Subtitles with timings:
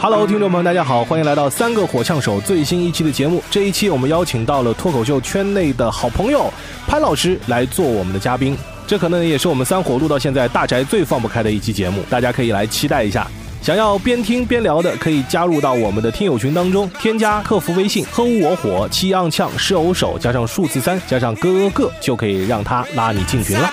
[0.00, 3.40] Hello，听众朋友，大家好，欢迎来到三个火枪手最新一期的节目。
[3.48, 6.52] 这一期我们邀请到了脱口秀圈内的好朋友
[6.88, 8.58] 潘老师来做我们的嘉宾。
[8.88, 13.24] 这可能也是我们三火录到现在大宅最放不开的一期节目，大家可以来期待一下。
[13.62, 23.72] 想要边听边聊的，可以加入到我们的听友群当中，添加客服微信“哼我火七昂呛是偶手”，加上数字三，加上哥哥，就可以让他拉你进群了。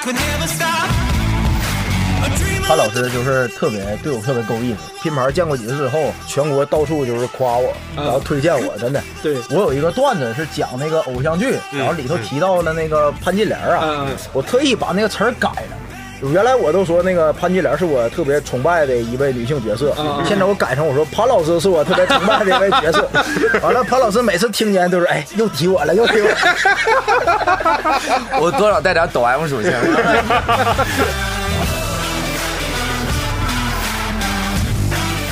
[2.66, 9.02] 潘老师就是特别对我特别够意思，拼盘见过几次之后，全国到处就是夸我，然后推荐我，真的。
[9.21, 15.77] 对我有一个段子是讲那个偶像剧，然后里头提到了那个潘金莲啊，嗯我特意把那个词儿改了。
[16.31, 23.09] 原来我都说那个潘金莲是我特别崇拜的一位女性角色，嗯现在我改成我说潘老师是我特别崇拜的一位角色。
[23.62, 26.38] 完了，潘老师每次听见都是哎，又提我了，又提我了。
[28.40, 29.71] 我多少带点抖 M 属性。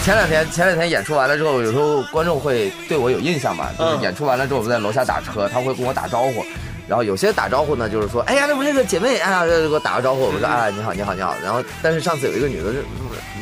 [0.03, 6.43] 前两天前两天演出完了之后，有时候观众会对我有印象嘛，就是演出完了之后，我们在楼下打车，他会跟我打招呼。
[6.87, 10.23] 然后有些打招呼呢，就是说，哎呀，那不那个姐妹啊，给我打个招呼。
[10.23, 11.35] 我说啊，你好，你好，你好。
[11.43, 12.83] 然后，但是上次有一个女的，是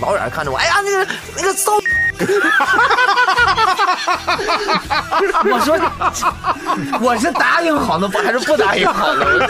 [0.02, 1.72] 老远看着我，哎呀，那个 那个骚。
[5.50, 5.80] 我说，
[7.02, 9.48] 我是答应好呢，不还是不答应好的？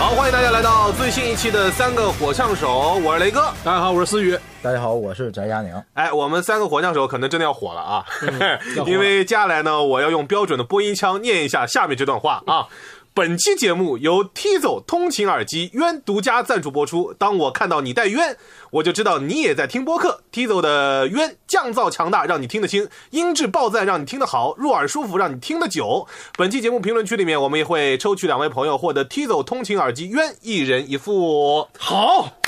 [0.00, 3.52] 好，欢迎大家来到最新一期的三个火枪手，我是雷哥。
[3.62, 4.34] 大家好，我是思雨。
[4.62, 5.70] 大家好，我是翟佳宁。
[5.92, 8.02] 哎，我们三个火枪手可能真的要火了啊！
[8.86, 12.68] 因为接下来呢，我要用标准的播音腔念一下下面这段话啊。
[13.12, 17.12] 本期节目由 Tizo 通勤耳机渊独家赞助播出。
[17.18, 18.38] 当我看到你戴渊，
[18.70, 20.20] 我就知道你也在听播客。
[20.32, 26.06] Tizo 的冤降噪强大，让你听得清；音质爆赞，让你听得好；入耳舒服，让你听得久。
[26.38, 31.66] 本期节目评论区里面，我们也会抽取两位朋友获得 Tizo 通勤耳机冤一人一副。
[31.78, 32.39] 好，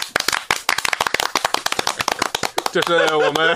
[2.72, 3.54] 这是我们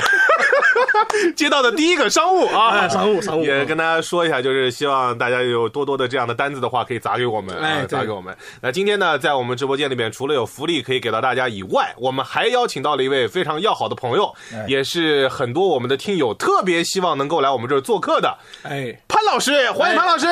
[1.34, 3.42] 接到的第一个商务啊，哎商务商务。
[3.42, 7.86] 也跟大家说一下，就是希望大家有多多的这样的单子的话，可以砸给我们，啊，哎对。
[7.86, 8.36] 砸给我们。
[8.60, 14.66] 那今天呢，在我们直播间里面，除了有福利可以给到大家以外，我们还邀请到了一位非常要好的朋友，哎。
[14.68, 18.36] 也是很多我们的听友特别希望能够来我们这儿做客的。
[18.64, 20.26] 哎，潘老师，欢迎潘老师。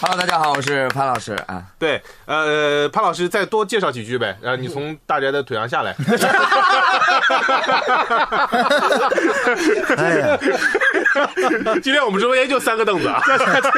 [0.00, 1.60] Hello，大家好，我是潘老师啊。
[1.76, 5.92] 对，呃，潘老师再多介绍几句呗，然后你从大宅的腿上下来。
[9.96, 10.38] 哎呀，
[11.82, 13.20] 今天我们直播间就三个凳子啊。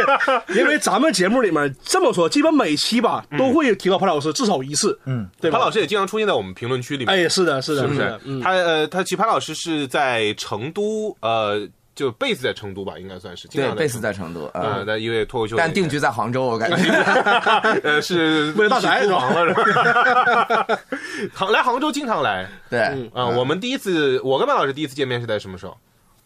[0.54, 5.58] 因为咱们节目里面这么说，基本每期吧都会提到潘老师至少一次，嗯，对吧？
[5.58, 11.66] 潘老师也经常出现在我们评论区里面，哎，是的，是的，是不是他呃，他其实潘老师是在成都，呃，
[12.00, 13.47] 就贝斯在成都吧，应该算是。
[13.49, 16.91] 经对，常贝斯在成都，啊，但因为脱口秀，但定居在杭州，我感觉。
[17.84, 20.78] 呃是 为了大宅房了是吧？
[21.34, 22.81] 杭来杭州经常来对，
[23.12, 23.27] 啊。
[23.27, 25.77] 我们第一次，我跟麦老师第一次见面是在什么时候？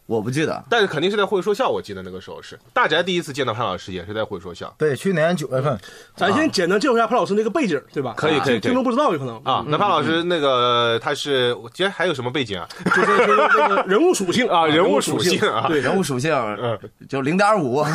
[0.05, 0.63] 我不记得。
[0.69, 5.77] 但是肯定是在会说笑，我记得那个时候是大宅第一次见到潘老师也是在会说笑对，去年九月份，
[6.15, 8.13] 咱先简单介绍一下潘老师那个背景，对吧？
[8.17, 9.63] 可以可以听众不知道有可能啊。
[9.67, 12.67] 那潘老师那个他是，我觉得还有什么背景啊？
[12.95, 16.77] 就是就是那个人物属性啊，人物属属性啊，对，人物属性，嗯，
[17.09, 17.85] 就零点五。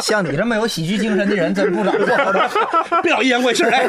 [0.00, 3.00] 像你这么有喜剧精神的人，真不咋多。
[3.02, 3.88] 别老阴阳怪气儿，哎，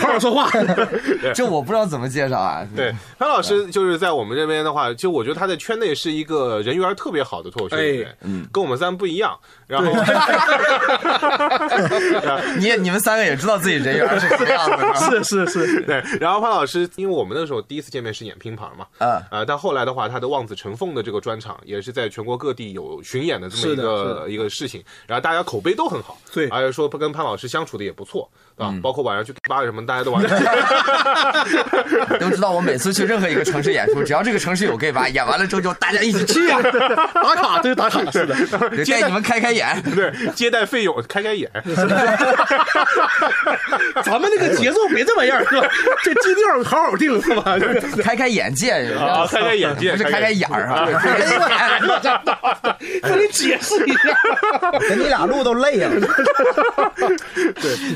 [0.00, 0.50] 好好说话。
[1.34, 2.66] 这我不知道怎么介绍啊。
[2.74, 9.38] 对，潘老师就是在我们这边的话，就我觉得他在圈内是一个人缘特别好的脱口秀演员，嗯，跟我们三不一样。
[9.66, 9.90] 然后，
[12.58, 15.22] 你也你们三个也知道自己人缘是什么样的，是吧？
[15.22, 28.30] 是是是， 对，然后潘老师，因为我们那时候第一次见面是演拼盘嘛，嗯啊，但后来的话，他的望子成凤的这个专场也是在全国各地有巡演的这么一个一个事情，然后大家口碑都很好，对而且说跟潘老师相处的也不错，
[28.62, 30.22] 啊，嗯包括晚上去吧什么，大家都玩。
[32.18, 36.58] 都知道我每次去任何一个城市演出，只要这个城市有 gay 吧，演完了之后就大家一起去 呀，
[37.14, 38.34] 打卡对打卡是的，
[38.84, 39.82] 就带你们开开眼。
[39.94, 41.50] 对，接待费用开开眼，
[44.04, 45.66] 咱们那个节奏别这么样是吧？
[46.02, 47.56] 这基调好好定是吧？
[48.02, 51.32] 开开眼界，啊开开眼界不是开开眼儿啊，哎开开眼。
[53.02, 55.88] 跟你解释一下，跟你俩录都累呀，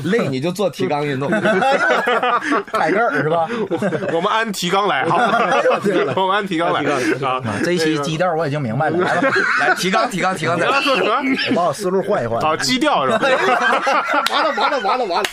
[0.05, 3.47] 累你就做提纲运动，开个耳是吧？
[4.11, 5.17] 我们按提纲来好，
[6.15, 6.81] 我们按提纲来
[7.21, 10.81] 啊，这一期基调我已经明白了，来吧，来提纲提纲提纲再来。
[11.55, 12.41] 把我思路换一换。
[12.41, 13.19] 好，基调是吧？
[14.31, 15.29] 完了完了完了完了，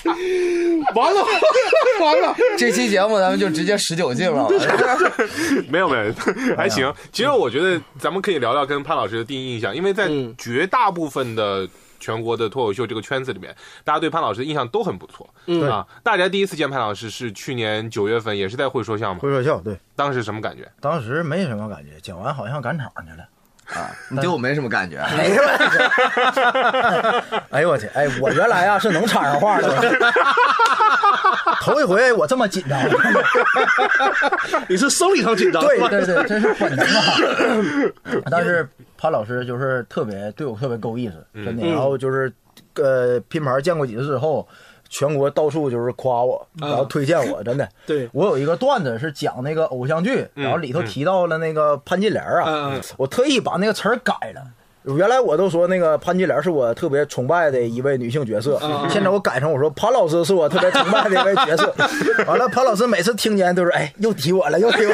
[0.94, 1.25] 完了
[2.03, 4.47] 完了，这期节目咱们就直接十九进了。
[5.70, 6.12] 没有没有，
[6.55, 6.93] 还行。
[7.12, 11.67] 其实我觉得咱们可以聊聊跟潘老师的第一印象，因为在嗯绝大部分的。
[12.05, 15.27] 全国的脱口秀这个圈子里面，大家对潘老师的印象都很不错。
[15.47, 19.21] 嗯啊，大家第一次见潘老师是去年九月份，也是在会说笑嘛。
[19.21, 20.71] 会说笑，对，当时什么感觉？
[20.83, 23.25] 当时没什么感觉，讲完好像赶场去了。
[23.81, 24.99] 啊，你对我没什么感觉。
[24.99, 25.79] 哎呦我去！
[27.51, 27.87] 哎呦我去！
[27.95, 29.75] 哎，我原来啊是能插上话的，
[31.62, 32.79] 头一回我这么紧张。
[34.69, 37.17] 你是生理上紧张，对对对，这是本能啊。
[38.31, 38.69] 但是
[39.05, 41.67] 潘老师就是特别对我特别够意思，真的。
[41.67, 42.33] 然后就是
[42.77, 44.49] 呃，拼盘见过几次之后。
[44.91, 47.69] 全国到处就是夸我，然后推荐我，真的。
[47.85, 54.43] 对我有一个段子是讲那个偶像剧，然后里头提到了那个潘金莲啊，嗯嗯我特意把那个词儿改了。
[54.84, 58.60] 原来我都说那个潘金莲是我特别崇拜的一位女性角色，
[58.90, 61.75] 现在我改成我说潘老师是我特别崇拜的一位角色。
[62.28, 64.92] 完了，潘老师每次听见都是哎，又提我了，又提我。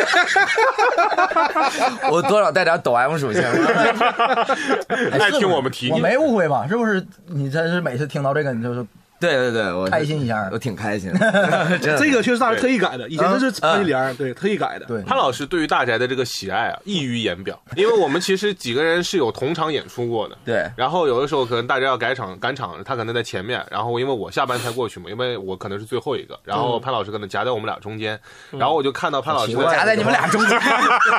[2.12, 3.42] 我多少带点抖 M 属性。
[5.18, 5.92] 爱听我们提你。
[5.92, 6.66] 我没误会吧？
[6.70, 7.04] 是不是？
[7.26, 8.86] 你真是每次听到这个，你就是
[9.20, 11.78] 对对对，我开心一下我挺开心的。
[11.78, 14.86] 这个确实大家特意改的，以前这是潘金莲，对，特意改的。
[14.86, 17.60] 对潘老师对于大宅的这个喜爱啊，溢于言表。
[17.76, 28.18] 因为我们其实几个人是有同场演出过的，对然后有的时候可能大家要改场赶场，他可能在前面，然后因为我下班才过去嘛，因为我可能是最后一个，然后潘老师可能夹在我们俩中间，
[28.50, 30.58] 然后我就看到潘老师夹在你们俩中间。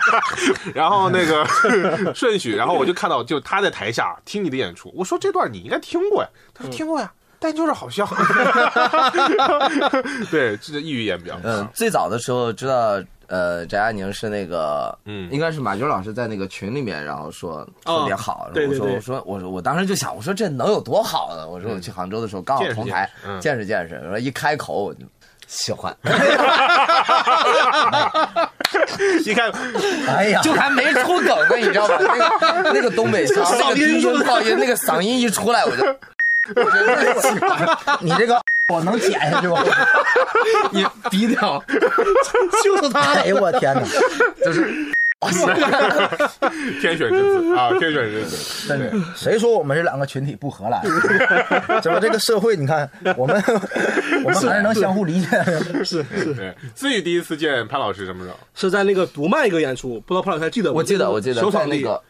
[0.74, 1.46] 然后那个
[2.16, 7.12] 顺序，然后我就看到就他在台下听你的演出，我说这段你应该听过呀，他说听过呀。
[7.44, 8.06] 但就是好笑，
[10.30, 11.36] 对，这是溢于言表。
[11.44, 18.48] 嗯，最早的时候知道，呃，翟佳宁是那个，嗯应该是马军老师在那个群里面，然后说特别好。
[18.54, 21.48] 对对对我说我说我说我当时就想，我说这能有多好呢？
[21.48, 23.10] 我说我去杭州的时候刚好同台
[23.40, 25.00] 见识嗯见识见识，我说一开口我就
[25.48, 25.92] 喜欢，
[29.26, 29.52] 一看，
[30.08, 31.96] 哎呀，就还没出梗呢，你知道吗？
[32.00, 35.84] 那个那个东北腔，那个低音噪音，那个嗓音一出来，我就
[36.56, 37.98] 我真的喜欢。
[38.02, 38.42] 你这个
[38.74, 39.64] 我能剪下去吗？
[40.72, 41.64] 你低调，
[42.64, 43.82] 就是他哎呦我天哪！
[44.44, 44.92] 就是
[46.82, 48.68] 天选之子啊，天选之子。
[48.68, 50.82] 真的，谁说我们这两个群体不合来？
[51.80, 53.44] 这不，这个社会，你看，我们
[54.26, 55.86] 我们还是能相互理解的。
[55.86, 58.38] 是是对，思雨第一次见潘老师什么时候？
[58.56, 60.78] 是在那个读卖一个演出，不知道潘老师还记得吗？
[60.78, 62.02] 我记得我记得小场地在那个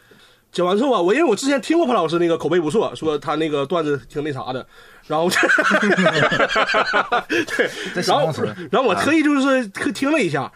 [0.52, 4.66] 讲完之后啊，我因为我之前听过潘老师那个口碑不错，说他那个段子挺那啥的，
[5.08, 6.02] 然后对，
[6.94, 7.24] 然后
[7.96, 10.52] 这形容词然后我特意就是听了一下，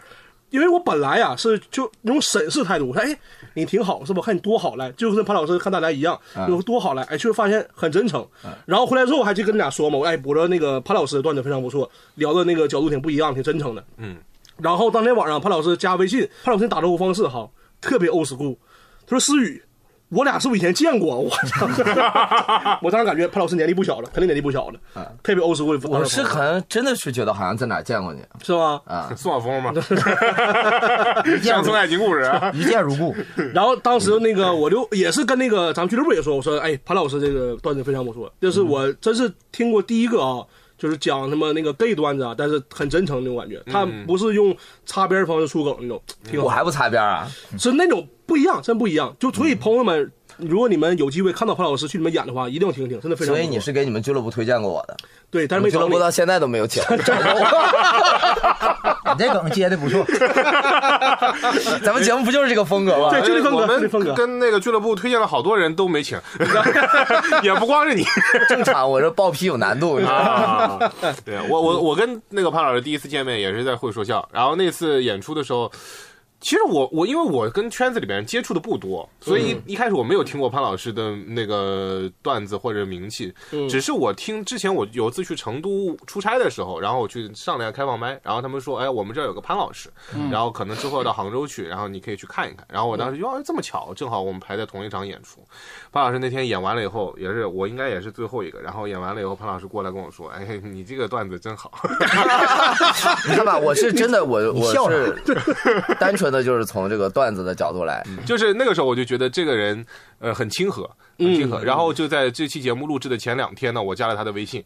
[0.50, 3.16] 因为我本来啊是就那种审视态度，我说哎
[3.54, 4.20] 你挺好是吧？
[4.22, 8.26] 看你多好来，就跟潘老师看大家一样，有多好来，哎，却发现很真诚。
[8.66, 13.82] 然后回来之后我还去跟你俩说嘛，我哎我说那个潘老师的段子非常不错，聊的那个角度挺不一样，挺真诚的。
[13.96, 14.18] 嗯，
[14.58, 17.48] 然后当天晚上潘老师加微信，潘老师打招呼方式哈
[17.80, 18.56] 特别 old school，
[19.06, 19.62] 他说思雨。
[20.10, 21.18] 我俩是不是以前见过？
[21.18, 21.66] 我操！
[22.80, 24.78] 我当时感觉潘老师年龄不小了，肯定年龄不小了，
[25.22, 25.88] 特别 old school 的。
[25.88, 28.80] 我是可能真的是觉得好像在哪儿见过你是吗？
[28.84, 29.10] 啊。
[29.16, 29.72] 宋晓峰吗？
[31.42, 32.50] 乡村爱情故事啊。
[32.54, 33.14] 一见如故，
[33.52, 40.44] 然后当时那个我就也是跟那个咱们俱乐部也说，我说哎，潘老师这个段子非常不错，这是我真是听过第一个啊，
[40.78, 47.26] 就是讲他妈那个 gay 段子啊，但是很真诚那种感觉，他不是用擦边方式出梗那种，挺好，我还不擦边啊！
[47.58, 49.14] 是那种不一样，真不一样。
[49.18, 53.34] 就所以朋友们，如果你们有机会看到潘老师去你们演的话，一定要听听，真的非常。
[53.34, 54.96] 所以你是给你们俱乐部推荐过我的，
[55.30, 55.98] 对，但是没俱乐部。
[55.98, 56.82] 到现在都没有请。
[59.16, 60.04] 你这梗接的不错。
[61.82, 63.10] 咱们节目不就是这个风格吗？
[63.10, 66.18] 对就这风格我就这风格们跟那个俱乐部推荐了好多人都没请，
[67.42, 68.04] 也不光是你
[68.48, 69.96] 正常，我这报批有难度？
[70.04, 70.78] 啊。
[71.24, 75.70] 对我我我跟那个潘老师第一次见面也是在会说笑，然后那次演出的时候。
[76.40, 83.32] 其实我我因为我跟圈子里边接触的不多，所以一开始我没有听过潘老师的那个段子或者名气，
[83.68, 89.88] 只是我听之前我有一次去成都出差的时候，然后我去上了下开放麦，然后他们说，哎，我们这儿有个潘老师，
[90.30, 92.66] 然后可能之后要到杭州去，然后你可以去看一看。
[92.70, 95.40] 然后我当时就，哦，这么巧，正好我们排在同一场演出。
[95.90, 101.72] 潘老师那天演完了以后，也是我应该也是最后一个，然后演完了以后，潘老师过来跟我说，哎，你这个段子真好。
[103.28, 105.16] 你看吧，我是真的，我我笑是
[105.98, 108.04] 单纯纯的就是从这个段子的角度来。
[108.24, 109.84] 就是那个时候我就觉得这个人
[110.18, 111.58] 呃很亲和，很亲和。
[111.58, 114.62] 嗯然后就在这期节目录制的前两天呢，我加了他的微信。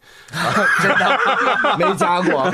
[0.82, 1.18] 真的
[1.78, 2.50] 没加过，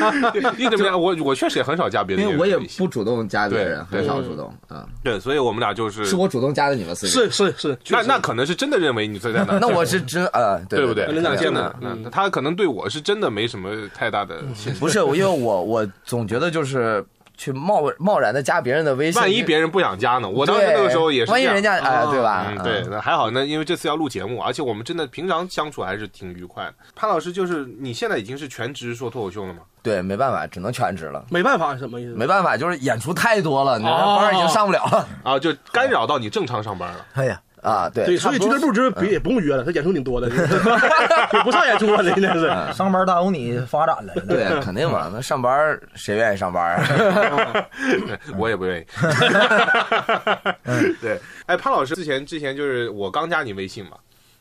[0.56, 0.96] 你怎么加？
[0.96, 2.58] 我我确实也很少加别的因为我也。
[2.78, 4.86] 不主动加别人，对很少主动啊。
[5.02, 11.06] 对，所以我们俩就是是我主动加的你们四个，是是是，那那可能是真的认为你在那，那我是真呃，对对不对？
[11.06, 14.78] 能两见真的嘛，那他可能对我是真的没什么太大的兴趣。
[14.78, 17.04] 不是，因为我我总觉得就是
[17.40, 20.28] 去贸贸然的加别人的微信，万一别人不想加呢？
[20.28, 26.74] 我当时那个时候也是，万一人家哎对吧嗯，对，那还好呢，因为这次要录节目，而且我们真的平常相处还是挺愉快的。
[26.94, 29.60] 潘老师，就是你现在已经是全职说脱口秀了吗？
[29.82, 31.24] 对没办法，只能全职了。
[31.30, 32.10] 没办法，什么意思？
[32.14, 37.06] 没办法，就是演出太多了，你班已经上不了了 啊，就干扰到你正常上班了。
[37.14, 37.90] 哎呀，啊！
[37.92, 42.50] 对对，所以俱乐部就是别也不用约了，他演出挺多的， 也不上演出了，现在是。
[42.72, 44.14] 上班耽误你发展了。
[44.28, 45.10] 对，肯定嘛。
[45.12, 47.66] 那上班谁愿意上班儿啊？
[48.36, 48.86] 我也不愿意。
[51.00, 53.92] 对，哎，潘老师之前之前就是我刚加你微信嘛，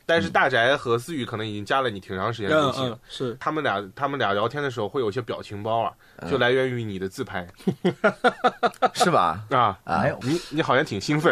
[0.09, 2.99] 但是大宅和思雨可能已经加了你挺长时间的微嗯信了嗯。
[3.07, 5.93] 是，他们俩他们俩聊天的时候会有一些表情包啊，
[6.29, 7.45] 就来源于你的自拍
[8.95, 9.39] 是吧？
[9.51, 9.77] 啊。
[9.83, 11.31] 啊，你你好像挺兴奋，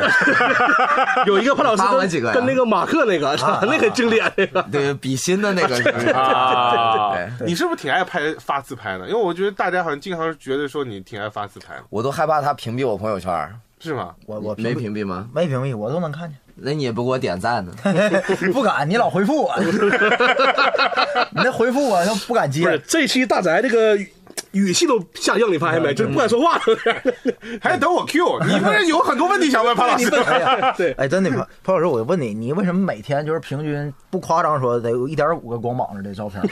[1.26, 4.62] 有一个潘老师跟发我几个呀跟那个马克那个， 那个经典那个。
[4.72, 9.08] 对比心的那个对，你是不是挺爱拍发自拍的？
[9.08, 14.14] 因为我觉得大家好像经常觉得说你挺爱发自拍，我都害怕他屏蔽我朋友圈，是吗？
[14.28, 15.28] 我我没屏蔽吗？
[15.34, 16.38] 没屏蔽，我都能看见。
[16.60, 17.72] 那你也不给我点赞呢？
[18.54, 19.54] 不敢，你老回复我，
[21.32, 22.82] 你那回复我都不敢不是接。
[22.88, 23.98] 这期大宅这个
[24.58, 25.94] 语语气都下降，你发现没？
[25.94, 26.62] 就是不敢说话了。
[27.62, 30.10] 还得等我 Q，你不是有很多问题想问潘老师？
[30.26, 36.50] 哎呀， 对，哎，真的，潘潘老师，我问你，你为什么每天就是平均不夸张说得有一点五个光膀子的照片吗？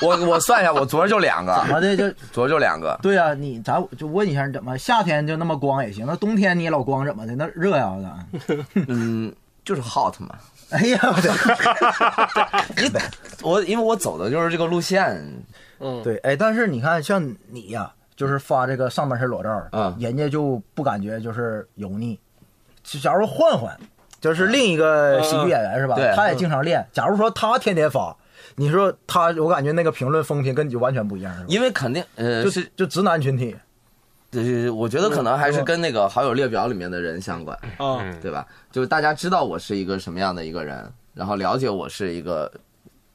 [0.00, 2.98] 我我算一下，我昨儿就两个，怎么的就昨儿就两个。
[3.02, 7.34] 对啊，你咱就问一下，你怎么夏天就那么光也行，那冬天你也老光怎么的？
[7.36, 8.56] 那热呀咋？
[8.88, 9.32] 嗯，
[9.64, 10.30] 就是 hot 嘛。
[10.70, 11.32] 哎呀，我的
[12.76, 12.90] 你
[13.42, 15.20] 我因为我走的就是这个路线，
[15.80, 22.18] 嗯，对，哎，但是你看，像你呀，就是发这个上半身裸照，啊人家就不感觉就是油腻。
[22.82, 23.78] 就假如换换，
[24.20, 25.94] 就是另一个喜剧演员是吧？
[25.94, 26.86] 对他也经常练。
[26.92, 28.16] 假如说他天天发，
[28.56, 31.46] 你说他，我感觉那个评论风评跟你就完全不一样，是吧？
[31.48, 33.54] 因为肯定呃就是就直男群体，
[34.32, 38.46] 呃，我觉得可能还是跟那个好友列表里面的人相关，啊，嗯对吧？
[38.70, 42.50] 就是大家知道我是一个什么样的一个人，然后了解我是一个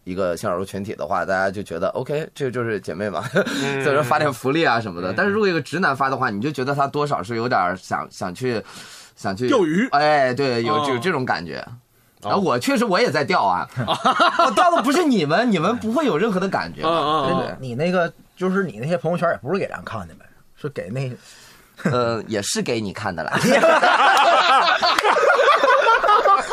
[0.05, 3.21] 一个性少数群体的话，大家就觉得 OK，这就是姐妹嘛，
[3.83, 5.11] 所以说发点福利啊什么的。
[5.11, 8.63] 但是如果一个直男发的话，你就觉得他多少是有点想想去
[9.17, 11.61] 想去钓鱼哎，对，有哦有这种感觉。
[12.21, 17.55] 然后我确实我也在钓啊， 我钓的不是你们，你们不会有任何的感觉对对？
[17.59, 21.11] 你那个就是你那些朋友圈也不是给咱看的呗，是给那
[21.91, 23.37] 呃，也是给你看的啦。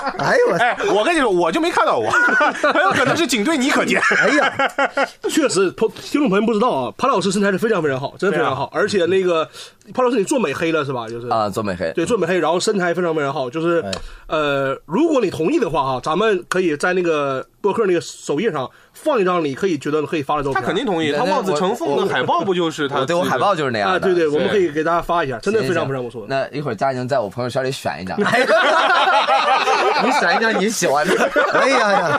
[0.18, 2.10] 哎呦我，哎，我跟你说，我就没看到过，
[2.72, 4.00] 很有可能是仅对你可见。
[4.00, 4.70] 哎呀，
[5.30, 9.48] 确实，朋听众朋友不知道啊，潘老师身材是非常非常好，真的非常好，而且那个
[9.94, 11.08] 潘老师你做美黑了是吧？
[11.08, 11.28] 就是？
[11.28, 13.90] 啊，做美黑，对，做美黑，然后身材非常非常好，就是哎，
[14.28, 20.60] 呃，如果你同意的话哈，咱们可以在那个播客那个首页上放一张你可以觉得可以发的照他。
[20.60, 23.00] 肯定同意，他望子成凤的海报不就是他？
[23.00, 23.96] 我对我海报就是那样的。
[23.96, 26.26] 啊，对对，我们可以给大家发一下，真的非常非常不错。
[26.28, 28.18] 那一会儿佳宁在我朋友圈里选一张，
[30.04, 31.30] 你选一张你喜欢的。
[31.54, 32.18] 哎呀呀，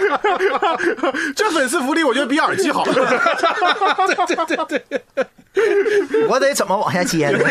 [1.35, 2.83] 这粉丝福利我觉得比耳机好。
[6.29, 7.39] 我得怎么往下接呢？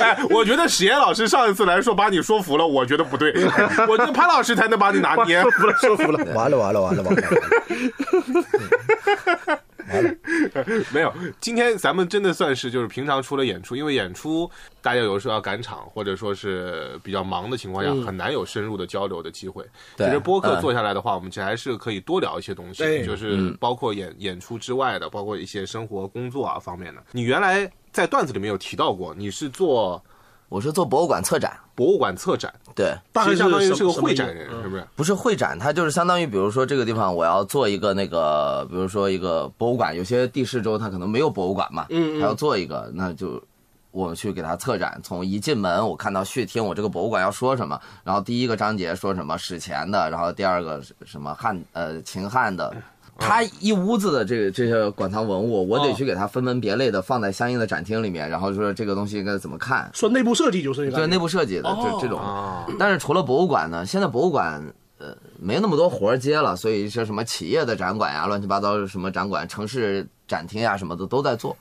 [0.00, 3.32] 哎，我觉得史岩老师上一次来说把你说服了，我觉得不对，
[3.88, 5.42] 我觉得潘老师才能把你拿捏。
[5.42, 6.24] 说服了，说服了。
[6.34, 7.22] 完了完了完了完了，
[10.92, 14.50] 没有，今天咱们真的算是就是平常除了演出，因为演出
[14.82, 19.64] 大家有时候要赶场，或者说是比较忙的情况下，嗯很难有深入的交流的机会。
[19.96, 27.02] 其实播客嗯做下来的话，我们其实还是可以多聊一些东西，就是包括演演出之外的，包括一些生活、工作啊方面的。
[27.12, 30.02] 你原来在段子里面有提到过，你是做
[30.48, 34.86] 我是做博物馆策展，博物馆策展，对，大概相当于是个会展人，嗯是不是？
[34.96, 43.42] 不是会展，它就是相当于，比如说这个地方我要做一个那个，比如说一个博物馆，有些地市州它可能没有博物馆嘛，嗯嗯它要做一个，那就
[43.90, 44.98] 我去给它策展。
[45.02, 52.74] 从一进门，我看到序听，我这个博物馆要说什么，然后第一个章节说什么史前的，然后第二个是什么汉呃秦汉的。
[53.18, 62.18] 它一屋子的这个这些馆藏文物，我得哦去给他分门别类的放在相应的展厅里面，然后说这个东西应该怎么看，说内部设计就是那个就内部设计的哦这这种。
[62.20, 64.62] 啊，但是除了博物馆呢，现在博物馆
[64.98, 71.56] 呃没那么多活儿接了，所以一些什么企业的展馆呀、乱七八糟什么展馆、城市展厅呀什么的都在做。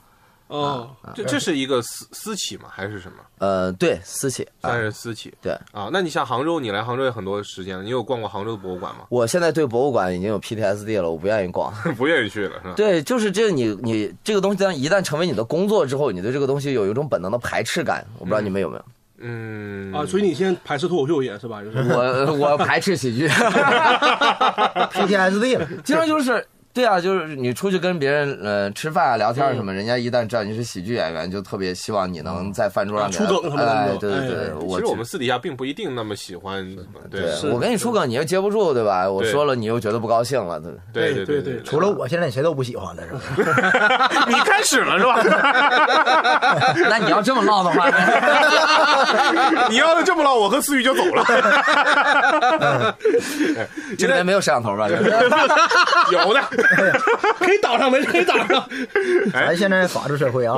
[0.47, 2.65] 哦，这这是一个私私企吗？
[2.69, 3.17] 还是什么？
[3.39, 4.81] 呃，对，私企啊算。
[4.81, 5.33] 是私企。
[5.41, 9.01] 对啊，那你像杭州，你来杭州也很多时间了，你有逛过杭州的博物馆吗？
[9.09, 11.73] 我现在对博物馆已经有 PTSD 了，我不愿意逛。
[11.97, 12.73] 不愿意去了是吧？
[12.77, 18.05] 对，就是这你你这个东西，当一旦成为你的工作之后，你对这个东西有一种本能的排斥感。
[18.17, 18.85] 我不知道你们有没有？
[19.19, 21.61] 嗯啊，所以你现在排斥脱口秀也是吧？
[21.63, 23.27] 就是我我排斥喜剧，
[24.93, 26.47] PTSD 了，经常就是。
[26.77, 36.63] 对啊，就是你出去跟别人呃吃饭啊、聊天什么，人家一旦知道你是喜剧演员，就特别希望你能在饭桌上出梗什么的哎，对对对，其实我们私底下并不一定那么喜欢，
[37.09, 39.09] 对对我跟你出梗，你又接不住，对吧？
[39.09, 40.73] 我说了，你又觉得不高兴了，对。
[40.93, 44.09] 对对对除了我，现在谁都不喜欢了，是吧？
[44.29, 45.19] 你开始了是吧？
[46.89, 47.89] 那你要这么唠的话，
[49.69, 51.23] 你要是这么唠，我和思雨就走了。
[53.97, 54.87] 这里面没有摄像头吧？
[54.89, 56.41] 有的，
[57.39, 58.01] 可以倒上没？
[58.03, 58.69] 可以倒上。
[59.33, 60.57] 咱现在法治社会啊，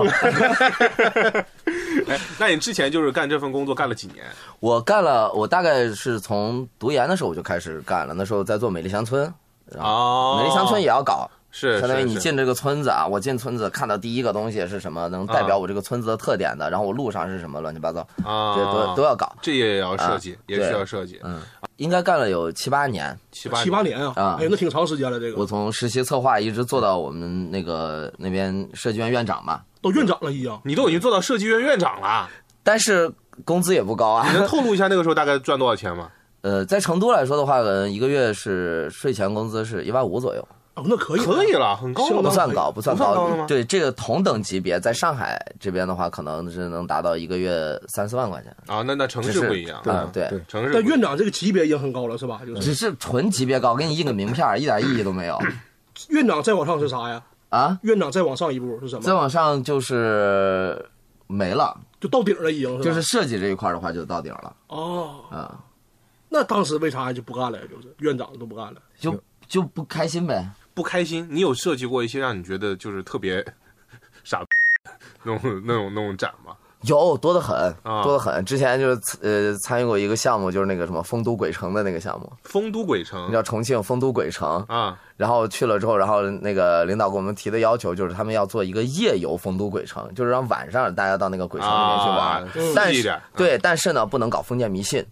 [2.08, 4.25] 哎， 那你之前就是干这份工作干了几年？
[4.60, 9.32] 我干了，我大概是从读研的时候我就开始干了，那时候在做美丽乡村，
[9.78, 21.41] 哦，美丽乡村也要搞，是，相当于你进这个村子啊，我进村子看到第一个东西是什么，能代表我这个村子的特点的，然后我路上是什么，乱七八糟，啊，这都都要搞，这也要设计，也需要设计，嗯，
[21.77, 23.18] 应该干了有七八年。
[23.32, 30.60] 七八七八年啊啊，哎，那挺长时间了，这个我从实习策划一直做到我们那个那边设计院院长嘛，都院长了已经。
[30.63, 32.29] 你都已经做到设计院院长了，
[32.63, 33.12] 但是
[33.44, 34.38] 工资也不高啊你。
[34.38, 36.10] 能透露一下那个时候大概赚多少钱吗？
[36.41, 48.56] 呃，在成都来说的话，呃，一个月是税前工资是一万五左右，哦，那可以，可以了，很高了不算高，不算不算高吗对，这个同等级别，在上海这边的话，可能是能达到一个月三四万块钱。
[48.68, 52.42] 啊，那那城市不一样，啊，对，对城市但院长这个级别已经很高了，是吧？
[52.46, 55.38] 就是只是纯级别高，给你印个名片，一点意义都没有
[56.10, 57.22] 院长再往上是啥呀？
[57.50, 57.78] 啊。
[57.82, 59.14] 院长再往上一步是什么再？
[59.14, 60.86] 往上就是
[61.28, 65.26] 没了，就到顶了已经，就是设计这一块的话就到顶了哦。
[65.30, 65.60] 啊，
[66.30, 67.66] 那当时为啥就不干了呀？
[67.70, 68.76] 就是院长都不干了。
[68.98, 69.14] 就
[69.48, 70.48] 就不开心呗。
[70.80, 71.28] 不开心。
[71.30, 73.46] 你有设计过一些让你觉得就是特别
[74.24, 74.42] 傻
[75.24, 76.54] 那种那种那种展吗？
[76.84, 78.46] 有多得很，啊多得很。
[78.46, 95.06] 之前就是呃参与过一个项目，就是那个什么丰都鬼城的那个项目，丰都鬼城你城知道重庆丰都鬼城，啊，然后去了之后，然后那个领导给我们提的要求就是他们要做一个夜游丰都鬼城，就是让晚上大家到那个鬼城里面去玩啊，但是刺激一点对，但是呢不能搞封建迷信。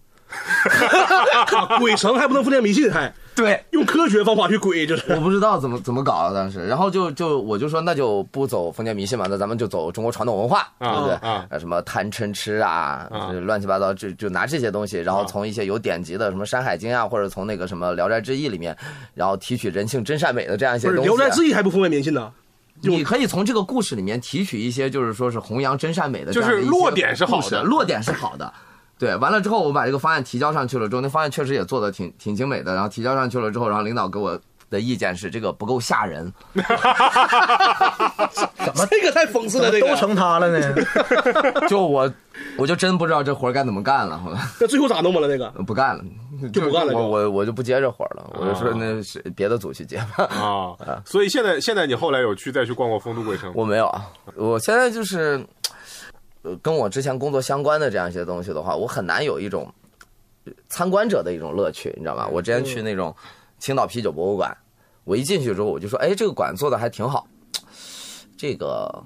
[1.54, 11.14] 啊 鬼城还不能封建迷信，还对， 用科学方法去鬼，就是我不知道怎么怎么搞的当时，然后就就我就说那就不走封建迷信嘛，那咱们就走中国传统文化，对不对？
[11.14, 13.08] 啊呃什么贪嗔痴啊，
[13.44, 18.76] 乱七八糟，就就拿这些东西，然后从一些有典籍的什么《山海经》啊，或者从那个什么《聊斋志异》里面，
[19.14, 21.08] 然后提取人性真善美的这样一些《东西。
[21.08, 22.32] 啊聊斋志异》还不封建迷信呢？
[22.80, 28.52] 你可以从这个故事里面提取一些，就是说是弘扬真善美的这就是落点是好的落点是好的。
[28.98, 32.74] 对，完了之后我把这个方案提交上去了之后，那方案确实也做的挺挺精美的。
[32.74, 34.38] 然后提交上去了之后，然后领导给我
[34.70, 36.62] 的意见是这个不够吓人， 怎
[38.76, 40.74] 么这个太讽刺了，这个都成他了呢。
[41.68, 42.12] 就我
[42.56, 45.28] 我就真不知道这活该怎么干了，后来那最后咋弄吧了？
[45.28, 46.04] 那个不干了，
[46.52, 50.24] 就不干了我我我就不接这活了，我就说那是别的组去接吧。
[50.24, 53.50] 啊，所以现在现在你后来有去再去逛过丰都鬼城？
[53.54, 54.04] 我没有啊，
[54.36, 55.42] 我现在就是，
[56.42, 59.72] 呃，跟我之前工作相关的这样一些东西的话，我很难有一种
[60.44, 62.26] 呃参观者的一种乐趣，你知道吗？
[62.28, 63.14] 我之前去那种
[63.58, 64.56] 青岛啤酒博物馆，
[65.04, 67.26] 我一进去之后，我就说，哎，这个馆做的还挺好，
[68.36, 69.04] 这个。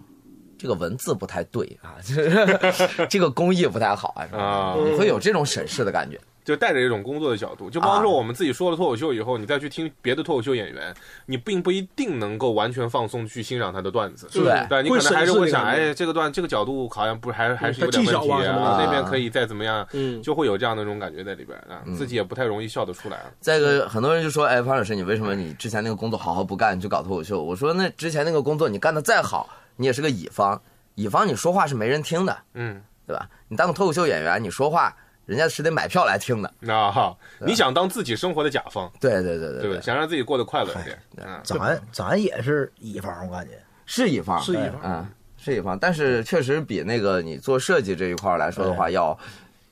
[0.59, 4.15] 这个文字不太对啊，就是这个工艺不太好。
[4.17, 6.21] 啊，是吧啊你会有这种审视的感觉。
[6.45, 10.95] 就带着一种工作的角度，就包括说我们自己说了脱口秀以后，你再去听别的脱口秀演员，
[11.27, 14.29] 你并不一定能够完全放松去欣赏他的段子。
[14.33, 23.19] 对对，你可能还是会想，哎，这个段这个角度好像不还还是有点问题那边可以再怎么样，嗯就会有这样的一种感觉在里边啊，自己也不太容易笑得出来。
[23.41, 30.61] 再一个，很多人就说：“哎，方老师，你为什么你之前那个工作好好不干，你去搞脱口秀？”我说：“那之前那个工作你干的再好，你也是个乙方，
[30.97, 33.29] 乙方你说话是没人听的，嗯，对吧？
[33.49, 34.95] 你当个脱口秀演员，你说话
[35.27, 36.53] 人家是得买票来听的。
[36.61, 39.81] 那哈，你想当自己生活的甲方，对对对对对？
[39.81, 43.53] 想让自己过得快乐一点，嗯，咱咱也是乙方，我感觉。
[43.87, 44.81] 是乙方，是乙方。
[44.83, 45.07] 嗯，
[45.37, 49.19] 是乙方，但是确实比那个你做设计这一块来说的话，要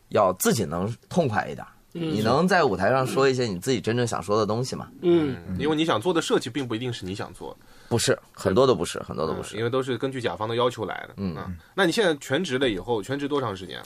[0.08, 1.66] 要自己能痛快一点。
[1.92, 4.86] 你能在舞台上说一些你自己真正想说的东西吗？
[5.02, 9.56] 嗯，因为你想做的设计并不一定是你想做的，不是，很多都不是，很多都不是。
[9.56, 11.14] 因为都是根据甲方的要求来的。
[11.16, 11.36] 嗯，
[11.74, 13.82] 那你现在全职了以后，全职多长时间？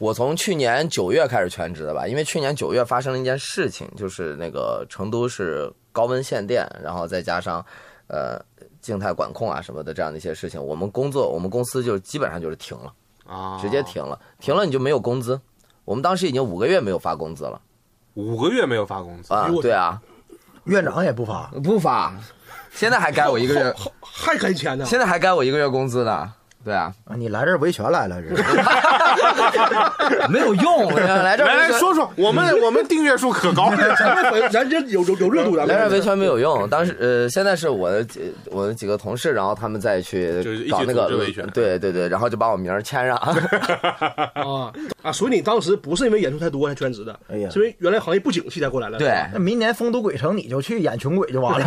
[0.00, 7.62] 我从去年九月开始全职的吧，因为去年九月发生了一件事情，就是那个成都是高温限电，然后再加上，
[8.06, 8.42] 呃，
[8.80, 12.90] 静态管控啊什么的这样的一些事情，我们工作我们公司就基本上就是停了，
[13.26, 15.38] 啊，直接停了，停了你就没有工资。
[15.84, 17.60] 我们当时已经五个月没有发工资了
[18.14, 20.00] 五个月没有发工资，啊对啊，
[20.64, 22.14] 院长也不发，不发，
[22.72, 24.86] 现在还该我一个月，还还给钱呢。
[24.86, 26.32] 现在还该我一个月工资呢。
[26.62, 28.42] 对啊，啊你来这儿维权来了，这是
[30.28, 36.68] 没有用， 来这儿来说说，我们我们订阅数可高了， 咱们粉咱这有有有热度，咱们来这儿维权没有用。
[36.68, 43.16] 当时呃，现在是我的几我的几个同事，然后他们再去就是一起搞那个维权对对对，然后就把我名儿签上。
[43.16, 44.70] 啊
[45.02, 48.98] 啊，所以你当时不是因为演出太多才全职的，哎呀是因为原来行业不景气才过来了。
[48.98, 51.66] 对，那明年丰都鬼城你就去演穷鬼就完了。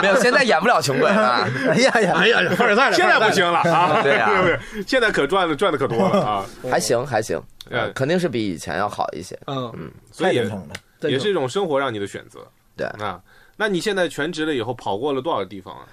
[0.00, 1.48] 没有，现在演不了穷鬼了。
[1.68, 4.84] 哎呀呀，哎呀，凡尔赛了，现在不行了 啊，对啊对不对？
[4.86, 7.36] 现在可赚的赚的可多了啊， 还行还行，
[7.70, 9.38] 嗯呃肯定是比以前要好一些。
[9.46, 10.74] 嗯，所以也太真诚了。
[11.10, 12.40] 也是一种生活让你的选择
[12.76, 13.20] 对，啊。
[13.56, 15.86] 那你现在全职了以后，跑过了多少地方啊？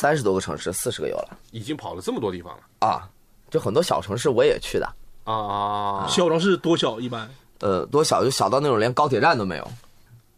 [0.00, 3.08] 三十多个城市，四十个有了已经跑了这么多地方了啊，
[3.50, 4.86] 就很多小城市我也去的，
[5.24, 6.06] 啊啊！
[6.08, 7.28] 小城市多小一般。
[7.60, 9.70] 呃，多小就小到那种连高铁站都没有，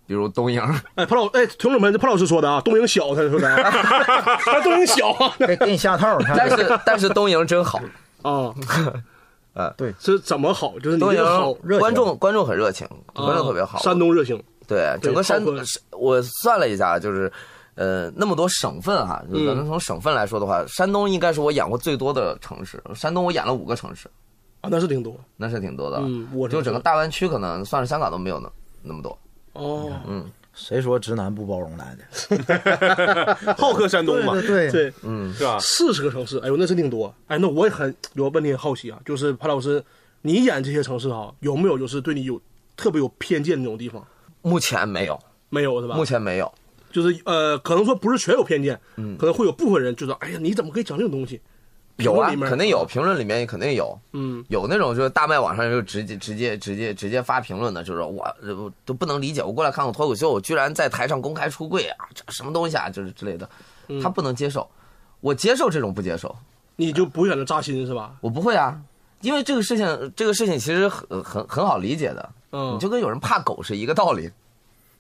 [0.09, 0.61] 比如东营。
[0.97, 3.71] 哎，潘老，哎，听众们，这潘老师说的啊，东营小，他说的啊，
[4.45, 7.79] 他东营小啊 给给你下套，但是但是东营真好，
[8.23, 8.53] 啊，
[9.55, 10.77] 呃对，是怎么好？
[10.81, 11.23] 就是东营，
[11.79, 13.79] 观众观众很热情，观众特别好。
[13.79, 15.41] 啊山东热情，对整个山
[15.93, 17.31] 我算了一下，就是。
[17.81, 22.83] 呃，那么多省份哈，嗯咱们从省份来说的话，山东应该是我演过最多的城市。
[22.93, 24.09] 山东我演了五个城市，
[24.63, 25.15] 啊，那是挺多。
[25.37, 25.99] 那是挺多的。
[26.01, 28.51] 嗯我就整个大湾区可能算是香港都没有那
[28.83, 29.17] 那么多。
[29.59, 33.35] 哦，嗯谁说直男不包容男的？
[33.57, 35.57] 好客山东嘛，对对，嗯，是吧？
[35.61, 37.15] 四十个城市，哎呦，那真挺多。
[37.29, 39.83] 哎，那我也很有个问题很好奇啊，就是潘老师，
[40.23, 42.41] 你演这些城市哈，有没有就是对你有
[42.77, 44.05] 特别有偏见那种地方？
[44.43, 45.17] 目前没有，
[45.49, 45.95] 没有是吧？
[45.95, 46.53] 目前没有。
[46.91, 51.41] 就是呃，可能说不是全有偏见，嗯，可能会有部分人觉得，哎呀，你怎么可以讲这种东西？
[51.99, 63.49] 有啊肯定有，评论里面肯定有，嗯，有那种就是大麦网上就直接直接直接直接发评论的，就是我我都不能理解，我过来看看脱口秀，我居然在台上公开出柜啊，这什么东西啊，就是之类的，
[63.89, 64.01] 嗯。
[64.01, 64.69] 他不能接受，
[65.21, 66.35] 我接受这种不接受，
[66.77, 68.15] 你就不会选择扎心是吧？
[68.21, 68.81] 我不会啊，
[69.23, 74.31] 因为这个事情这个事情其实很很很好理解的，嗯，你就跟有人怕狗是一个道理，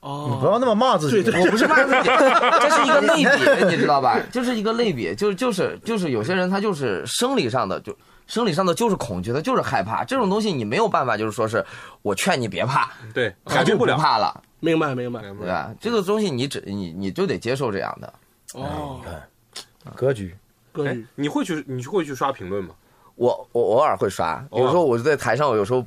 [0.00, 1.22] 哦，你不要那么骂自己。
[1.22, 2.08] 对对我不是骂自己，
[2.61, 4.18] 这是一个类比， 你知道吧？
[4.32, 7.96] 就是一个类比，就是就是就是有些人他就是生理上的就。
[8.26, 11.64] 生理上的就是恐惧，他就是害怕，这种东西你没有办法，就是说是
[12.02, 13.96] 我劝你别怕，对，他就不改变不了。
[13.96, 15.22] 怕了，明白明白。
[15.22, 15.74] 对吧？
[15.80, 18.12] 这个东西你只你你就得接受这样的。
[18.52, 20.38] 哦，你看格局，哎
[20.72, 22.74] 格局，你会去你会去刷评论吗？
[23.14, 25.82] 我我偶尔会刷，有时候我就在台上，我有时候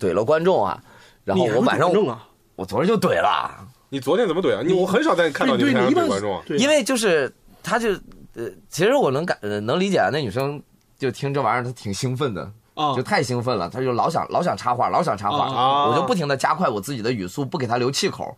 [0.00, 0.82] 怼了观众啊，
[1.24, 3.50] 然后我晚上怼观众啊，我昨天就怼了，
[3.88, 4.62] 你昨天怎么怼啊？
[4.64, 6.42] 你我很少在看到你对你一般台上怼观众啊。
[6.58, 7.90] 因为就是他就
[8.34, 10.62] 呃，其实我能感呃能理解啊，那女生
[10.98, 12.42] 就听这玩意儿她挺兴奋的。
[12.74, 12.94] 啊。
[12.94, 15.88] 就太兴奋了，她就老想老想插话，老想插话，啊。
[15.88, 18.34] 我就不停的加快我自己的语速，不给她留气口，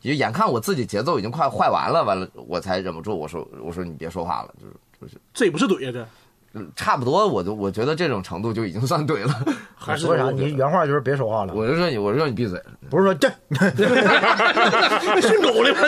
[0.00, 4.54] 就眼看我自己节奏已经快坏完了，完了我才忍不住我说我说你别说话了，
[5.00, 6.06] 就是这也不是怼呀，这
[6.54, 9.30] 嗯差不多，我就我觉得这种程度就已经算对了。
[9.76, 10.30] 还说啥？
[10.30, 12.60] 你原话就是别说话了，我就说你，我就说你闭嘴。
[12.90, 13.28] 不是说这，
[15.20, 15.80] 训狗的吗？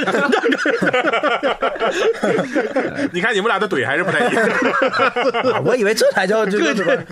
[3.13, 4.49] 你看你们俩的怼还是不太一样。
[5.55, 7.03] 啊我以为这才叫这个这个，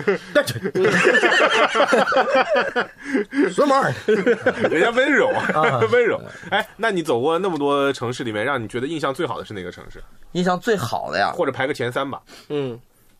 [3.49, 4.69] 什么玩意儿？
[4.69, 6.21] 人家温柔啊，温柔。
[6.51, 10.01] 哎，那你走过那么多城市里面，让你觉得印象最好的是哪个城市？
[10.33, 12.21] 印象最好的呀，或者排个前三吧。
[12.49, 12.79] 嗯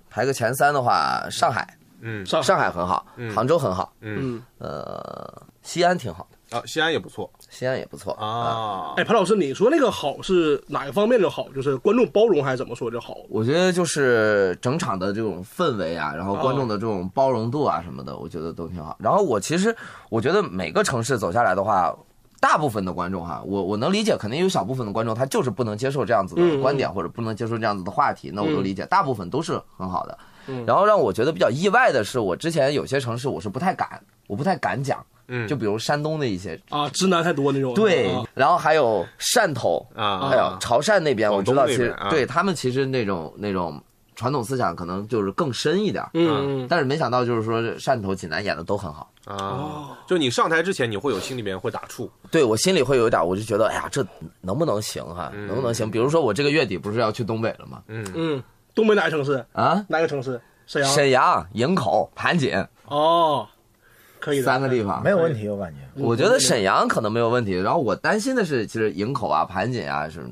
[0.10, 8.14] 排个前三的话，上海，嗯上上海很好，嗯杭州很好，嗯嗯，呃，西安挺好的，啊，西安也不错西安也不错。
[8.14, 8.94] 啊。
[8.98, 11.48] 哎，潘老师，你说那个好是哪个方面的好？
[11.50, 13.18] 就是观众包容还是怎么说就好？
[13.30, 18.98] 我觉得就是整场的这种氛围啊，然后观众的这种包容度啊什么的，我觉得都挺好。
[19.00, 19.76] 然后我其实
[20.10, 21.96] 我觉得每个城市走下来的话，
[22.40, 28.86] 大部分的观众哈，我我能理解，肯定有小部分的观众他就是不能接受这样子的嗯观点，或者不能接受这样子的话题，那我都理解。
[28.86, 30.18] 大部分都是很好的。
[30.48, 37.74] 嗯然后让我觉得比较意外的是，我之前有些城市我是不太敢，我不太敢讲，嗯，就比如山东的一些，啊，直男太多那种。
[37.76, 43.80] 对啊，然后还有汕头，啊，还有潮汕那边，我知道其实对他们其实那种那种
[44.16, 49.12] 传统思想可能就是更深一点，嗯嗯，但是没想到就是说汕头、济南演的都很好。
[49.30, 54.06] 啊，就你上台之前，你会有心里面会打怵，对我心里会有一点，我就觉得，哎呀，这
[54.42, 55.90] 能不能行哈、能不能行？
[55.90, 57.84] 比如说我这个月底不是要去东北了吗？
[57.88, 59.46] 嗯，嗯，东北哪个城市？
[59.54, 60.42] 啊，哪个城市？
[60.66, 60.92] 沈阳。
[60.92, 62.54] 沈阳、营口、盘锦
[62.88, 63.48] 哦，
[64.20, 64.44] 可以的。
[64.44, 65.12] 三个地方没。
[65.12, 65.80] 有问题，我感觉。
[66.04, 70.26] 我觉得沈阳可能没有问题，然后我担心的是，其实营口啊、盘锦啊是，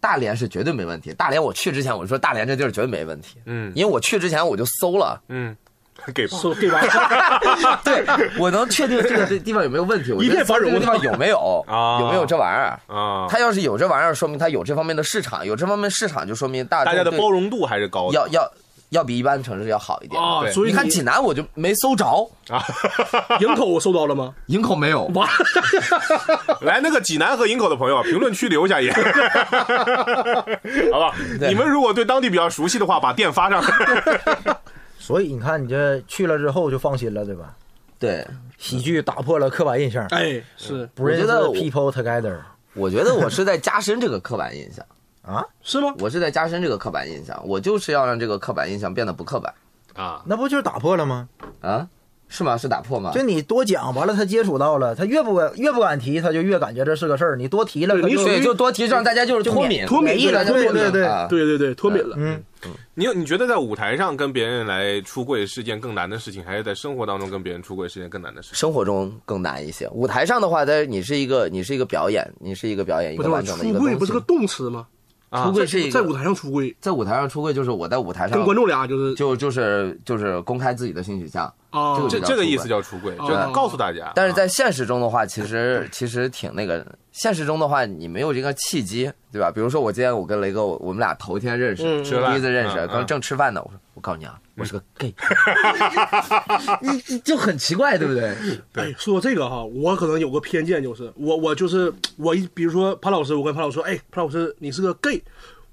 [0.00, 1.14] 大连是绝对没问题。
[1.14, 5.56] 大连我去之前我就说大连这地儿绝对没问题，嗯因为我去之前我就搜了，嗯，
[6.14, 6.38] 给吧。
[6.38, 6.80] 说对吧？
[7.84, 8.04] 对
[8.38, 12.78] 我能确定这个地方有没有问题，我一片繁荣这个地方有没有 啊有没有这玩意儿。
[12.94, 18.52] 啊，他要是有这玩意儿，说明他有这方面的市场，有这方面市场就说明大大家的包容度还是高的要要
[18.90, 20.20] 要比一般城市要好一点。
[20.20, 22.04] 啊，所以你看济南我就没搜着，
[22.50, 22.62] 啊。
[23.40, 24.34] 营口我搜到了吗？
[24.46, 25.04] 营口没有。
[25.14, 25.28] 哇，
[26.60, 28.92] 来，那个济南和营口的朋友啊，评论区留下言，
[30.92, 31.14] 好吧？
[31.48, 33.68] 你们如果对当地比较熟悉的话，把店发上来。
[35.02, 37.56] 所以你看，你这去了之后就放心了，对吧？
[37.98, 38.24] 对，
[38.56, 42.38] 喜剧打破了刻板印象，哎，是不认识我觉得我 people together
[42.74, 44.86] 我觉得我是在加深这个刻板印象，
[45.22, 45.92] 啊，是吗？
[45.98, 49.52] 我是在加深这个刻板印象，我就是要让这个刻板印象变得不刻板
[49.94, 51.28] 啊，那不就是打破了吗？
[51.60, 51.88] 啊？
[52.32, 52.56] 是吗？
[52.56, 53.12] 是打破吗？
[53.14, 57.36] 就你多讲完了，他接触到了，他越不越不敢提，他就越感觉这是个事儿。
[57.36, 62.16] 你多提了，对你他就多提让大家就是脱敏，脱敏了，对对对啊对对对，脱敏了。
[62.18, 62.42] 嗯，
[62.94, 68.56] 你有你觉得在舞台上跟别人来出柜是件更难的事情，还是在生活当中跟别人出柜是件更难的事情？
[68.56, 69.86] 生活中更难一些。
[69.90, 73.94] 舞台上的话，但是你是一个，你是一个表演，你是一个表演，一个完整的一出个东西。
[73.94, 74.86] 柜不是个动词吗？
[75.32, 84.12] 啊出柜是一个在舞台上出柜，在舞台上出柜，就是我在舞台上跟观众俩就是就就是就是公开自己的性取向，哦，这个这这个意思叫出柜，就哦告诉大家。
[84.14, 86.86] 但是在现实中的话，其实其实挺那个。
[87.12, 89.50] 现实中的话，你没有这个契机，对吧？
[89.50, 93.60] 比如说我今天我跟雷哥，我我们俩头一天认识，嗯第一次认识，刚正吃饭呢。
[93.62, 95.14] 我说我告诉你啊，我是个 gay，
[96.82, 98.36] 你你就很奇怪，对不对？
[98.74, 105.22] 哎，说到这个哈，我可能有个偏见，就是我我就是我一比如说潘老师，我跟潘老师说，哎，潘老师你是个 gay，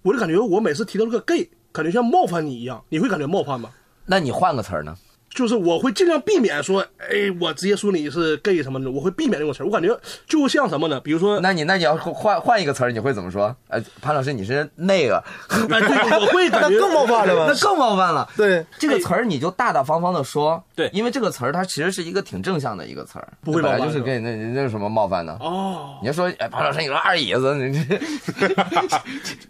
[0.03, 3.71] 我就感觉我每次提到这个 gay，感觉像冒犯你一样，你会感觉冒犯吗？
[4.05, 4.95] 那你换个词儿呢？
[5.33, 9.65] 就是我会尽量避免说，哎，我直接说你是 gay 什么的，我会避免这种词儿。
[9.65, 10.99] 我感觉就像什么呢？
[10.99, 13.55] 比如说，那你那你要换换一个词儿，你会怎么说？
[13.67, 17.59] 哎，潘老师你是那个，哎，对，我会感觉 那更冒犯了吧那？
[17.59, 18.27] 更冒犯了。
[18.35, 25.37] 对，这个词儿你就大大方方的说，对因为这个词儿它其实是一个挺正向的一个词儿，不会冒犯本来就是给你那那有什么冒犯呢？
[25.39, 25.97] 哦。
[26.01, 27.99] 你要说哎，潘老师你个二椅子，你这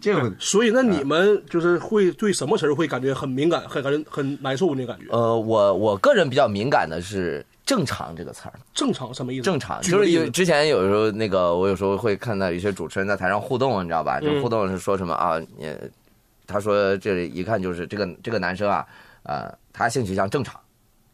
[0.00, 5.06] 这个所以那你们就是会对什么词儿会感觉很敏感，很感觉很难受那感觉？
[5.10, 8.52] 呃，我我个人比较敏感的是“正常”这个词儿。
[8.74, 9.42] 正常什么意思？
[9.42, 14.20] 正常就是举个例子有之前有时候那个我有时候会看到一些主持人在台上互动，你知道吧？
[14.20, 15.38] 就嗯互动是说什么啊？
[15.56, 15.74] 你
[16.46, 18.86] 他说这一看就是这个这个男生啊，
[19.22, 20.60] 呃，他性取向正常。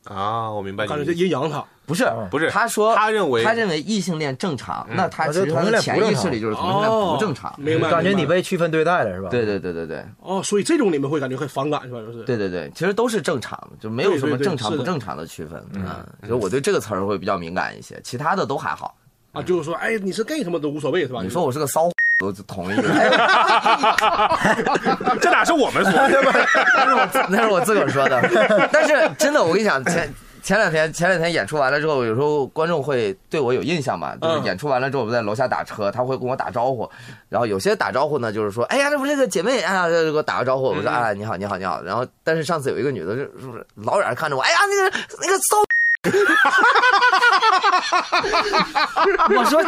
[0.05, 1.25] 啊，我明白你感觉这的意思。
[1.25, 1.64] 阴阳他。
[1.87, 7.55] 不是不是他说他认为他认为异性恋正常，那他啊其实的潜意识里就是同性恋不正常。
[7.59, 7.88] 明白？
[7.90, 9.29] 感觉你被区分对待了是吧？
[9.31, 11.99] 对对对对对哦，所以这种你们会感觉很反感是吧？
[12.01, 15.64] 就是对对对，其实都是正常的，就没有什么正常不正常的区分。
[15.75, 18.94] 嗯，所以我对这个词儿会比较敏感一些，其他的都还好。
[19.33, 21.20] 啊，就是说，哎，你是 gay 什么都无所谓是吧？
[21.22, 21.90] 你说我是个骚，
[22.25, 22.77] 我就同意。
[22.77, 24.57] 哎
[25.20, 26.09] 这哪是我们说的？
[26.75, 28.68] 那是我那是我自个儿说的。
[28.72, 30.12] 但是真的，我跟你讲，前
[30.46, 36.88] 前两天前两天演出完了之后，有时候观众会对我有印象嘛，就是嗯演出完了之后，我们在楼下打车，他会跟我打招呼，
[37.28, 41.82] 然后有些打招呼呢，就是说，哎呀，这不是个姐妹啊，就给我打个招呼，我说啊，你好，你好，你好。
[41.82, 45.65] 然后，但是上次有一个女的，就是老远看着我，哎呀，那个那个骚。
[49.29, 49.62] 我说，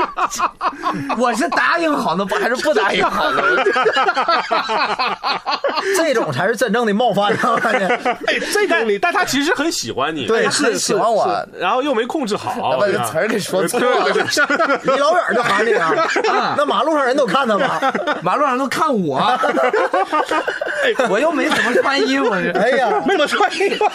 [1.19, 3.43] 我是答应好呢，不还是不答应好呢？
[5.97, 7.53] 这种才是真正的冒犯啊！
[7.53, 7.87] 我感觉
[8.27, 11.27] 哎，这个你，但他其实很喜欢你，对他很喜欢我，
[11.59, 14.09] 然后又没控制好，把这词儿给说错了。
[14.83, 15.95] 离 老远就喊你啊，
[16.57, 17.81] 那马路上人都看他吗？
[18.23, 19.21] 马路上都看我，
[21.09, 23.89] 我又没怎么穿衣服，这哎呀，没怎么穿衣服。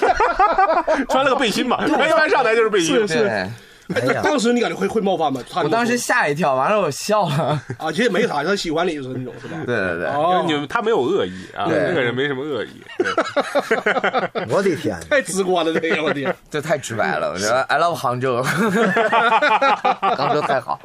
[1.10, 2.96] 穿了个背心嘛，他一般上来就是背心。
[3.08, 3.50] 是对，
[3.96, 5.42] 哎呀， 当时你感觉会会冒犯吗？
[5.50, 7.62] 他我当时吓一跳，完了我笑了。
[7.78, 9.58] 啊，其实没啥，他喜欢你就是那种是吧？
[9.66, 12.82] 对对对，哦，你们他没有恶意啊，对那个人没什么恶意。
[12.98, 14.98] 对 我的天！
[15.10, 16.34] 太直观了，这个我天。
[16.50, 17.32] 这太直白了。
[17.32, 20.80] 我觉得 I love 杭州，杭州太好。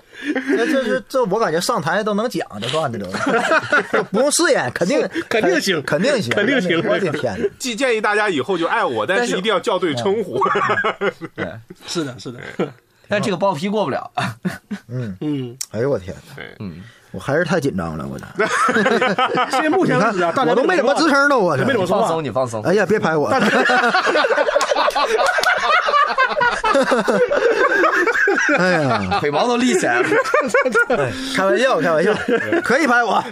[0.56, 3.06] 这这这这，我感觉上台都能讲这段子都，
[3.92, 7.38] 就不用试演，肯定肯定行肯定行，肯定行我的天！
[7.58, 10.42] 既建议大家以后就爱我，但但是是一定要叫对称呼。
[11.34, 11.46] 对，
[11.86, 12.38] 是的，是的，
[13.08, 14.10] 但这个包皮过不了。
[14.88, 16.56] 嗯嗯，哎呦我天，对，
[17.10, 18.24] 我还是太紧张了，我这。
[19.50, 22.62] 现在目前为止啊，大家我都没怎么吱声呢，我这没怎么说话你放松，。
[22.62, 22.62] 你放松。
[22.62, 23.28] 哎呀，别拍我！
[28.58, 30.08] 哎呀，腿毛都立起来了。
[31.34, 32.12] 开玩笑，开玩笑，
[32.62, 33.22] 可以拍我。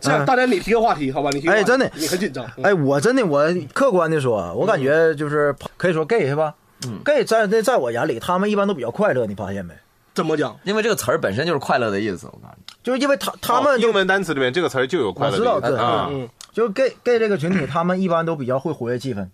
[0.00, 1.30] 这样，大家你提个话题，好吧？
[1.32, 2.44] 你哎真的你很紧张。
[2.62, 6.52] 哎，我真的，我客观的说，我感觉就是可以说 gay 是吧？
[6.86, 9.74] 嗯，gay 在在在我眼里，他们一般都比较快乐，你发现没？
[10.14, 10.58] 怎么讲？
[10.64, 12.62] 因为这个词儿本身就是快乐的意思，我告诉你。
[12.82, 19.28] 就是因为他他们哦英文单词里面这个词儿就有快乐我知道对啊，嗯，就是 gay gay 这个群体，他们一般都比较会活跃气氛。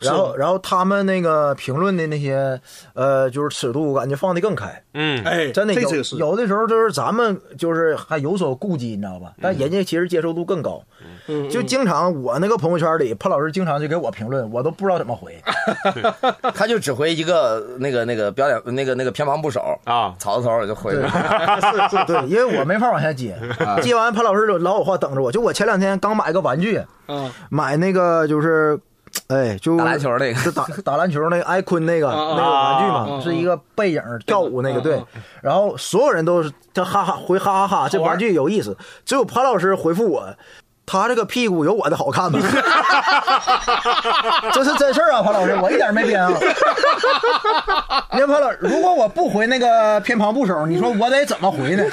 [0.00, 2.60] 然后，然后他们那个评论的那些，
[2.94, 9.32] 呃，就是尺度，我感觉放的更开，嗯，哎，真的有有的时候就是咱们就是还有所顾忌，你知道吧？
[9.40, 10.82] 但人家其实接受度更高，
[11.28, 11.48] 嗯。
[11.48, 15.40] 就经常我那个朋友圈里，潘老师经常就给我评论，我都不知道怎么回。
[16.54, 19.60] 他就只回一个那个那个表演那个那个偏旁部首。
[19.84, 20.14] 啊。
[20.18, 21.10] 草字头我就回对， 了。
[21.90, 23.36] 是是，对，因为我没法往下接，
[23.82, 25.30] 接完潘老师就老有话等着我。
[25.30, 28.78] 就我前两天刚买个玩具，啊，买那个就是，
[29.28, 35.02] 哎，就打篮球那个就打打篮球那个艾坤那个那个玩具啊嘛，是一个背影跳舞那个，对。
[35.42, 38.76] 然后所有人都是他哈哈回哈哈哈，这玩具有意思。
[39.04, 40.34] 只有潘老师回复我。
[40.86, 42.38] 他这个屁股有我的好看吗？
[44.52, 46.30] 这是真事儿啊，潘老师，我一点没编啊。
[48.12, 51.84] 你看潘老师，如果我不回那个偏旁部首，你说我得怎么回呢？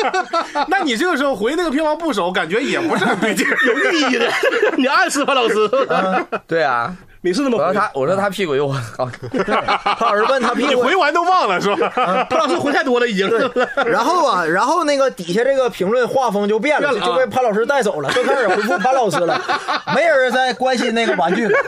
[0.68, 3.46] 那你这个时候回那个偏旁部首，感觉也不是很对劲。
[3.66, 4.30] 有意义的，
[4.76, 5.54] 你暗示潘老师，
[6.46, 6.94] 对啊，
[7.26, 9.10] 你是那么我说他我说他屁股有我好，
[9.98, 11.90] 潘老师问他屁股你回完都忘了是吧？
[12.30, 13.28] 潘老师回太多了已经。
[13.84, 19.42] 然后啊，然后那个底下这个评论画风就变了，就被潘老师带走了，都开始回复潘老师了，
[19.92, 21.58] 没人再关心那个玩具了，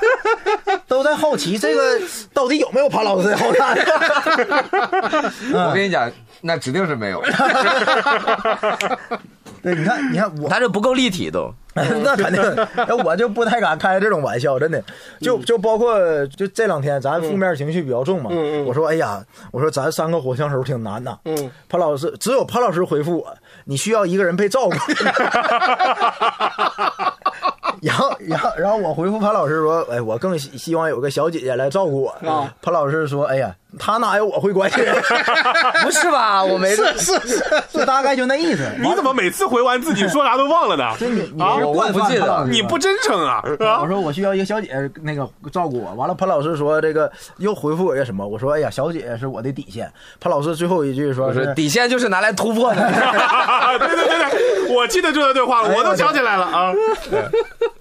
[0.87, 2.01] 都在好奇这个
[2.33, 3.77] 到底有没有潘老师的好看。
[5.53, 6.09] 我跟你讲，
[6.43, 7.21] 那指定是没有，
[9.61, 11.53] 对，你看，你看我，他这不够立体都。
[12.03, 12.43] 那肯定，
[13.05, 14.83] 我就不太敢开这种玩笑，真的。
[15.21, 18.31] 就就包括就这两天，咱负面情绪比较重嘛。
[18.33, 21.19] 嗯嗯我说，哎呀，我说咱三个火枪手挺难呐。
[21.25, 24.75] 嗯，潘老师只有潘老师回复我，你需要一个人被照顾。
[27.81, 34.95] 然后，然后，然后我回复潘老师说：“哎，我更希希望有个小姐姐来照顾我。”啊潘老师说：“哎呀，他哪有我会关心人？
[35.85, 36.43] 不是吧？
[36.43, 38.63] 我没是是是，就大概就那意思。
[38.81, 40.95] 你怎么每次回完自己说啥都忘了呢？
[40.99, 43.43] 就你你惯我不记得你不真诚啊！
[43.61, 45.93] 啊我说我需要一个小姐姐那个照顾我。
[45.95, 48.27] 完了，潘老师说这个又回复我一个什么？
[48.27, 49.93] 我说哎呀，小姐姐是我的底线。
[50.21, 52.81] 潘老师最后一句说说是底线就是拿来突破的。
[53.79, 56.73] 对对对对，我记得这段对话了，我都想起来了啊！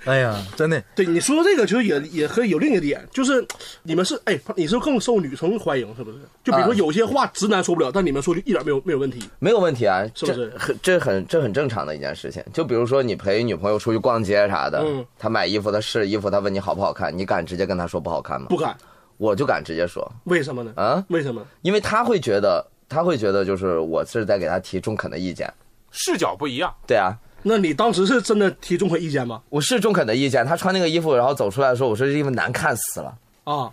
[0.05, 3.45] 哎呀，真的对你说这个，其实也也可以有另一个点，就是
[3.83, 6.17] 你们是哎，你是更受女生欢迎，是不是？
[6.43, 9.29] 就比如说啊有些话直男说不了，但你们说就一点没有没有问题。
[9.39, 12.43] 没有问题啊，是不是这很这很这很正常的一件事情。
[12.53, 18.47] 就比如说你陪女朋友出去逛街啥的，嗯她买衣服，她试衣服，她问你好不好看，你敢直接跟她说不好看吗？
[18.49, 18.75] 不敢，
[19.17, 20.73] 我就敢直接说为什么呢？
[20.75, 21.45] 啊，为什么？
[21.61, 25.51] 因为她会觉得，她会觉得就是我是在给她提中肯的意见。
[25.91, 29.41] 视角不一样，对啊，那你当时是真的提中肯意见吗？
[29.49, 30.45] 我是中肯的意见。
[30.45, 33.17] 他穿那个衣服，然后走出来的时候，我说这衣服难看死了。
[33.45, 33.71] 啊，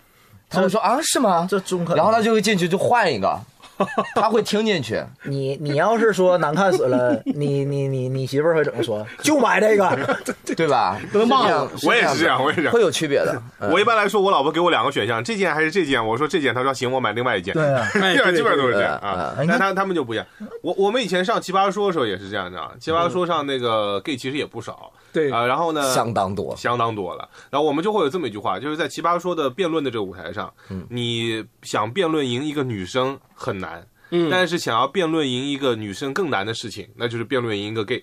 [0.55, 1.47] 她会说啊是吗？
[1.51, 1.97] 这中肯。
[1.97, 3.38] 然后他就会进去就换一个，
[4.14, 5.03] 他会听进去。
[5.25, 9.05] 你你要是说难看死了， 你你你你媳妇儿会怎么说？
[9.23, 10.17] 就买这个。
[10.57, 10.97] 对吧？
[11.11, 11.49] 不能骂
[11.83, 13.43] 我也是这样我也是这样会有区别的。
[13.59, 17.53] 嗯我一般来说，我老婆给我两个选项，这件还是这件，我说这件，她说行，我买另外一件。
[17.55, 20.25] 对啊，哎基本基本上都是这样啊对，但他他们就不一样。
[20.62, 26.55] 我我们以前上奇葩说的时候也是这样的，奇葩说上那个 gay 其实也不少，对啊，然后呢，相当多。
[26.57, 27.27] 相当多了。
[27.48, 38.03] 然后我们就会有这么一句话，就是在奇葩说的辩论的这个舞台上，嗯你想辩论赢一个女生很难，嗯但是想要辩论赢一个女生更难的事情，那就是辩论赢一个 gay。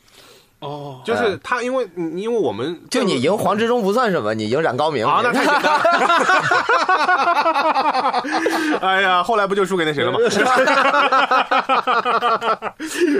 [0.62, 5.82] 哦，就是他，因为因为我们就你赢黄执中不算什么，你赢冉高明啊，那太简单了。
[8.82, 10.20] 哎呀，后来不就输给那谁了吗？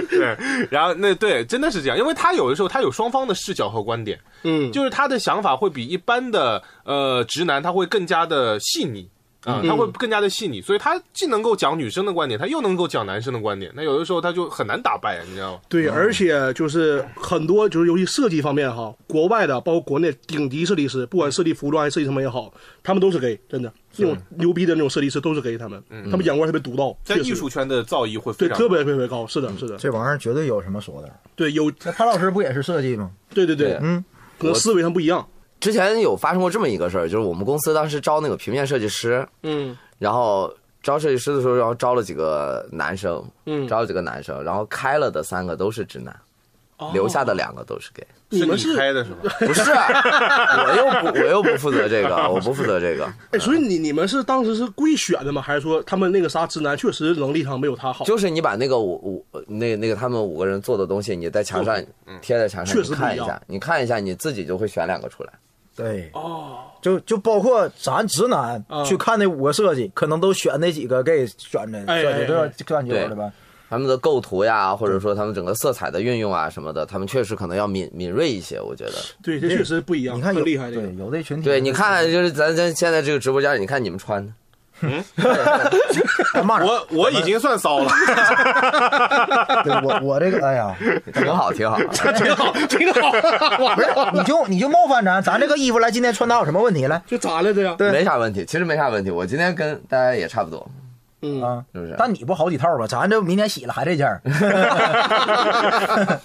[0.08, 0.36] 对，
[0.70, 9.08] 然后那对，真的是这样，因为他有的时候他有双方的视角和观点，嗯，就是他的想法会比一般的呃直男他会更加的细腻。
[9.44, 13.72] 啊、他会更加的细腻，所以他既能够讲女生的观点，他又能够讲男生的观点。
[13.74, 15.60] 那有的时候他就很难打败，你知道吗？
[15.68, 22.52] 对，而且就是很多就是尤其设计方面哈，国外的包括国内顶级设计师，不管设计服装还是设计什么也好，
[22.82, 23.72] 他们都是 gay，真的。
[23.96, 31.12] 那种牛逼的那种设计师都是 gay，他们，他们眼光特别独到，在艺术圈的造诣会非常对特别特别高，是的，是的，这玩意儿绝对有什么说的。
[31.36, 33.10] 对有那潘老师不也是设计吗？
[33.34, 33.70] 对对对。
[33.72, 34.02] 对，嗯，
[34.38, 35.28] 可能思维上不一样，
[35.62, 46.12] 之前有发生过这么一个事儿，就是我们公司当时招那个平面设计师，嗯然后招设计师的时候，然后招了几个男生，嗯，招了几个男生，然后开了的三个都是直男，
[46.78, 48.04] 哦留下的两个都是 gay。
[48.34, 49.18] 你们是开的是吗？
[49.38, 53.06] 不是，我又不我又不负责这个， 我不负责这个。
[53.30, 55.40] 哎，所以你你们是当时是故意选的吗？
[55.40, 58.04] 还是说他们那个啥直男确实能力上没有他好？
[58.06, 61.76] 就是你把那个五五那那个他们五个人做的东西，你在墙上
[62.22, 65.32] 贴在墙上，你确实看一下，你看一下，你自己就会选两个出来。
[65.76, 72.64] 对，哦，就就包括咱直男啊去看那五个设计，可能都选那几个 gay 选的对吧哎？
[72.64, 73.32] 干久了吧？
[73.70, 78.92] 他们的构图呀，或者说他们整个色彩的运用啊什么的，他们确实可能要敏敏锐一些，我觉得。
[79.22, 80.94] 对，这确实不一样，你看有厉害的对。
[80.96, 84.30] 有的群体，对，你看，就是咱咱现在这个直播间，你看你们穿的，
[86.34, 87.90] 哎骂人我我已经算骚了，
[89.64, 90.74] 对我我这个哎呀，
[91.12, 91.78] 挺好，挺好。
[91.78, 93.10] 挺好，挺好，
[93.64, 97.76] 完了，你就你就冒犯咱，咱这个衣服来今天穿搭有什么问题来就咋了这样？
[97.76, 99.10] 对没啥问题，其实没啥问题。
[99.10, 100.68] 我今天跟大家也差不多，
[101.22, 101.64] 嗯，啊？
[101.72, 101.94] 是不是？
[101.98, 102.86] 但你不好几套吧？
[102.86, 104.20] 咱这明天洗了还这件儿，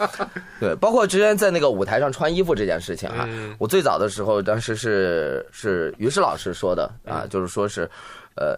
[0.60, 7.90] 对，包括之前在那个舞台上穿衣服这件事情啊，嗯我最早的时候，当时是是于适老师说的啊，就是说是，
[8.38, 8.58] 呃，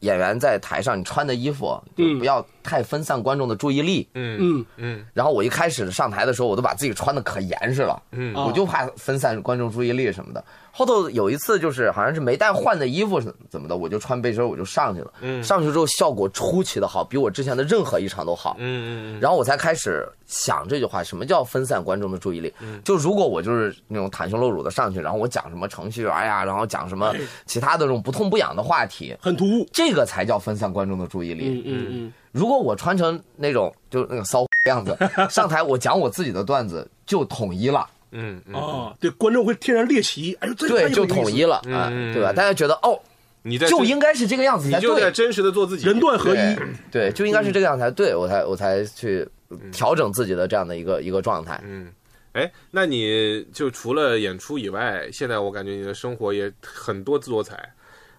[0.00, 4.08] 演员在台上你穿的衣服不要太分散观众的注意力。
[4.14, 4.38] 嗯。
[4.40, 4.66] 嗯。
[4.76, 5.06] 嗯。
[5.14, 8.34] 然后我一开始上台的时候，我都把自己穿的可严实了，嗯。
[8.34, 10.44] 啊我就怕分散观众注意力什么的。
[10.80, 13.20] 后头有一次就是好像是没带换的衣服
[13.50, 18.56] 怎么的，我就穿背心我就上去了，嗯上去之后效果出奇的好，比我之前的任何一场都好。
[18.58, 22.50] 嗯嗯然后我才开始想这句话，什么叫分散观众的注意力？
[22.60, 27.14] 嗯就如果我就是那种袒胸露乳的上去，然后我讲什么程序员呀，然后讲什么
[27.44, 29.66] 其他的这种不痛不痒的话题，很突兀。
[29.70, 31.48] 这个才叫分散观众的注意力。
[31.48, 34.96] 嗯嗯嗯，如果我穿成那种就那个骚 样子
[35.28, 42.32] 上台，我讲我自己的段子就统一了，嗯嗯，啊，对，观众会天然猎奇，哎呦，这对，就统一了啊，嗯对吧？
[42.32, 42.98] 大家觉得哦，
[43.42, 46.56] 你在就应该是这个样子你，就在真实的做自己，人段合一。
[46.90, 49.26] 对，就应该是这个样才对，我才我才去
[49.72, 51.60] 调整自己的这样的一个一个状态。
[51.64, 51.90] 嗯，
[52.32, 57.72] 哎，那你就除了演出以外，现在我感觉你的生活也很多姿多彩。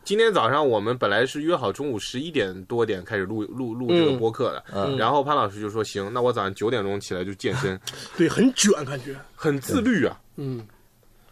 [0.04, 7.80] 今天早上我们本来是约好中午十一点多点开始录录录这个播客的，嗯然后潘老师就说行，那我早上九点钟起来就健身，
[8.18, 9.16] 对，很卷感觉。
[9.36, 10.20] 很自律啊。
[10.38, 10.66] 嗯，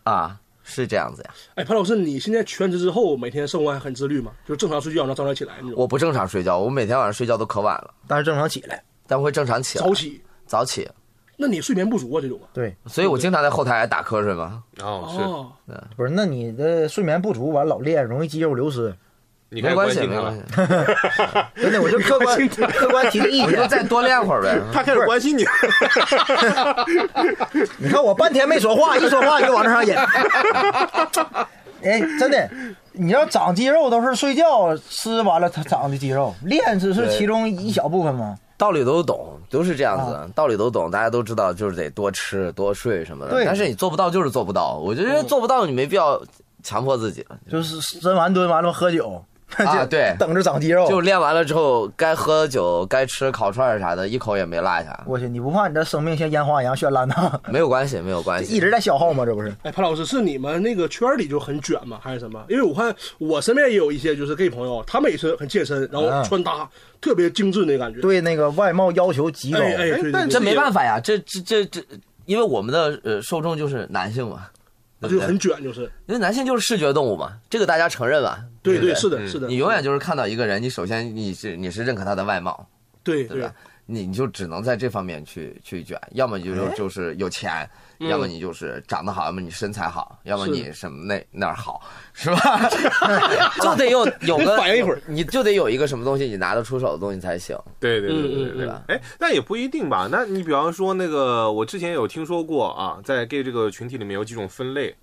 [0.04, 1.34] 啊，是这样子呀。
[1.56, 4.32] 哎，潘老师，你现在全职之后，每天生活还很自律吗？
[4.46, 5.74] 就是正常睡觉，然后早点起来那种。
[5.76, 8.84] 我不正常睡觉，我每天晚上睡觉都可晚了，但是正常起来。
[9.08, 10.88] 但会正常起来早起，早起，
[11.42, 12.22] 那你睡眠不足啊？
[12.22, 12.46] 这种啊？
[12.52, 14.62] 对，所以我经常在后台打瞌睡嘛。
[14.82, 15.50] 哦，是哦，
[15.96, 18.94] 不是，那你的睡眠不足，完老练，容易肌肉流失。
[19.52, 20.42] 你没关系，没关系，，
[21.56, 23.70] 真的，我就客观客观提个意见我就见。
[23.70, 24.60] 再多练会儿呗。
[24.74, 25.46] 他开始关心你。
[27.80, 29.96] 你看我半天没说话，一说话你就往那上引。
[31.82, 32.50] 哎，真的，
[32.92, 38.38] 你要长肌肉都是睡觉吃完了它长的肌肉，练只是其中一小部分吗？
[38.60, 43.32] 道理都懂，都是这样子，啊道理都懂，大家都知道，就是得多吃多睡什么的。
[43.46, 46.22] 但是你做不到就是做不到，我觉得做不到你没必要
[46.62, 47.38] 强迫自己了。
[47.50, 50.88] 就是深完蹲完了喝酒，就 啊对等着长肌肉。
[50.88, 57.40] 就练完了之后，该喝酒、该吃烤串啥的，一口也没落下，我去，你不怕你这生命像烟花一样绚烂呐？
[57.50, 58.56] 没有关系，没有关系。
[58.56, 59.26] 一直在消耗吗？
[59.26, 59.54] 这不是？
[59.64, 62.00] 哎，潘老师，是你们那个圈里就很卷吗？
[62.02, 62.44] 还是什么？
[62.50, 66.70] 因为我看我身边也有一些就是 gay 朋友，他们也是很健身，然后啊穿搭
[67.02, 68.00] 特别精致那感觉。
[68.02, 69.60] 对那个外貌要求极高。
[69.60, 71.82] 哎哎，对对对，这没办法呀，这这这这，
[72.26, 74.48] 因为我们的呃受众就是男性嘛，
[75.02, 75.20] 对不对？
[75.20, 75.84] 就很卷，就是。
[76.08, 78.44] 因为男性就是视觉动物嘛，这个大家承认吧？
[78.62, 79.48] 不对对，是的，是的。
[79.48, 82.68] 你永远就是看到一个人，你首先你是你是认可他的外貌，
[83.04, 83.56] 对对对吧？
[83.92, 87.68] 你你就只能在这方面去去卷，要么你就是就是有钱，
[88.00, 91.82] 嗯要么你就是长得好，要么你身材好，要么你什么那那儿好，
[92.14, 92.70] 是吧？
[93.62, 97.58] 就得有有个 反应一会儿你就得有一个什么东西你拿得出手的东西才行。
[97.80, 98.84] 对对对对对吧？
[98.90, 100.08] 哎，那也不一定吧。
[100.12, 104.96] 那你比方说那个，我之前有听说过啊，在 gay 这个群体里面有几种分类，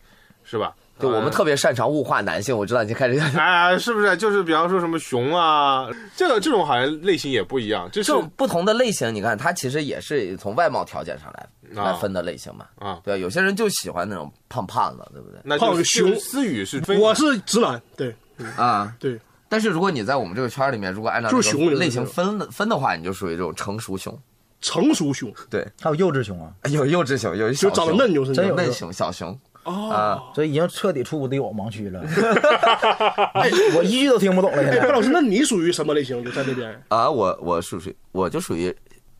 [0.45, 0.73] 是吧？
[0.99, 4.17] 就我们特别擅长物化男性，我知道你开始 哎，是不是？
[4.17, 12.67] 就是比方说什么熊啊，这个这种好像类型也不一样，就是就不同的类型，你看它其实也是从外貌条件上来啊来分的类型嘛。
[12.77, 13.21] 啊，对？
[13.21, 15.39] 有些人就喜欢那种胖胖的，对不对？
[15.45, 18.15] 那胖就是熊思雨是分我是直男，对
[18.57, 19.19] 啊，对，
[19.49, 24.19] 但是如果你在我们这个圈儿里面，如果按照就是熊类型分的分的话，你就属于这种成熟熊。
[24.63, 29.91] 成熟熊对，还有幼稚熊啊， 有幼稚熊，有就长得嫩就是那种真有嫩熊、小熊哦。
[29.91, 30.23] 啊。
[30.35, 32.01] 这已经彻底出我的我盲区了。
[33.77, 34.95] 我一句都听不懂了，现哎，潘在。
[34.95, 36.25] 老师，那你属于什么类型？
[36.25, 38.75] 就在那边啊，我我属于我就属于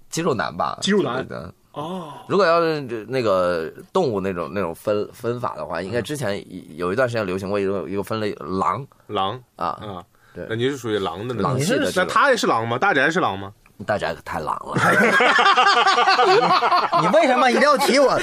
[0.09, 0.79] 肌肉男吧。
[0.81, 1.53] 肌肉男的。
[1.73, 6.43] 哦，如果要是那个动物那种那种分分法的话，应该之前
[6.77, 10.03] 有一段时间流行过一个一个分类狼狼啊，啊。
[10.35, 12.05] 对那你是属于狼的那种狼系的那。
[12.05, 12.79] 他也是狼吗？
[12.79, 13.53] 大宅是狼吗？
[13.87, 14.75] 大宅可太狼了，
[17.03, 18.19] 你为什么一定要提我？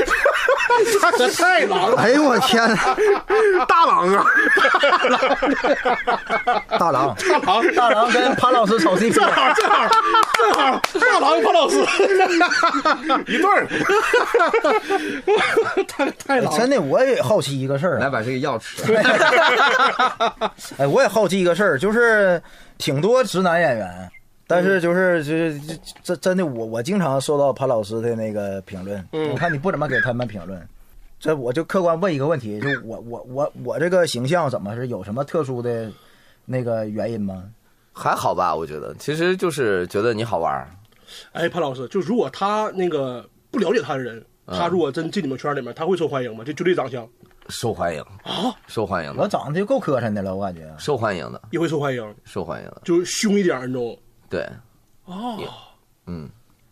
[1.17, 1.97] 这太狼了。
[1.97, 2.95] 哎呦我天哪！
[3.67, 4.25] 大狼啊！
[6.79, 9.87] 大狼，大狼，大狼跟潘老师炒 CP，正好正好
[10.37, 11.77] 正好，大狼潘老师，
[13.27, 13.67] 一对儿。
[15.87, 16.59] 太太狼了。
[16.59, 18.95] 真的我也好奇一个事儿啊，来把这个药吃。
[20.77, 22.41] 哎，我也好奇一个事儿，就是
[22.77, 24.11] 挺多直男演员，
[24.53, 29.31] 但是就是就是这这真的我我经常收到潘老师的那个评论，嗯。
[29.31, 30.61] 我看你不怎么给他们评论，
[31.19, 35.91] 这我就客观问一个问题，就我我我我这个形象怎么是有什么特殊的
[36.45, 37.45] 那个原因吗？
[37.91, 40.69] 还好吧，我觉得其实就是觉得你好玩儿。
[41.31, 46.43] 哎，潘老师，就如果他那个不了解他的人，他如果真进你们圈里面，他会受欢迎吗？
[46.43, 47.07] 就就这长相。
[47.49, 48.01] 受欢迎。
[48.23, 50.73] 啊，受欢迎的，我长得就够磕碜的了，我感觉。
[50.77, 53.97] 受欢迎的，也会受欢迎，受欢迎的，就凶一点儿那种。
[54.33, 54.41] 对，
[55.05, 55.37] 哦，
[56.07, 56.27] 嗯，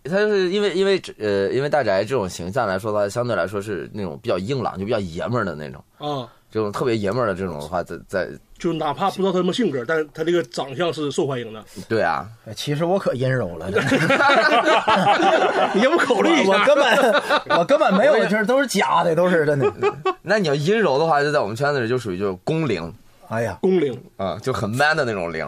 [0.06, 11.64] 他就是因为因为呃，因为大宅这种形象来说，的话相对来说是那种比较硬朗，就比较爷们儿的那种，啊，这种特别爷们儿的这种的话，在在就哪怕不知道他什么性格，但是他这个长相是受欢迎的。
[11.88, 13.70] 对啊，哎其实我可阴柔了，
[15.76, 16.54] 你要不考虑一下？
[16.54, 17.14] 我根本
[17.60, 19.72] 我根本没有，就是都是假的，都是真的。
[20.24, 22.92] 那你要阴柔的话，就在我们圈子里就属于就是工龄
[23.28, 25.48] 哎呀，工龄啊，就很 man 的那种龄。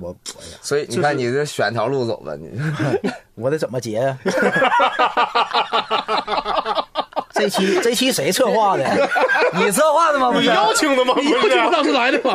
[0.00, 2.50] 我哎呀，所以你看，你这选条路走吧，你
[3.36, 4.18] 我得怎么结呀？
[7.32, 8.84] 这期这期谁策划的？
[9.54, 10.30] 你策划的吗？
[10.30, 11.14] 不是，邀请的吗？
[11.14, 12.34] 不你不知是，道是来的吗？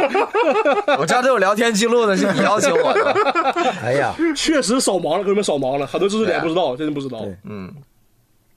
[0.97, 3.71] 我这有聊天记录的，是你邀请我的。
[3.83, 7.19] 哎呀，确实少忙了，给你们少忙了，很多知识点不知道，真的不知道。
[7.19, 7.35] 对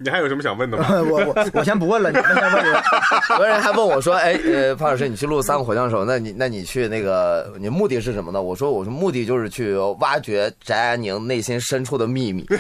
[0.01, 0.87] 你还有什么想问的吗？
[1.11, 2.83] 我我我先不问了，你们先问问。
[3.41, 12.47] 有人还问我说：“哎，呃，潘老师，你去录三个火枪手，那你那你去那个，你目的是什么呢？”我说：“我说目的就是去挖掘翟安宁内心深处的秘密。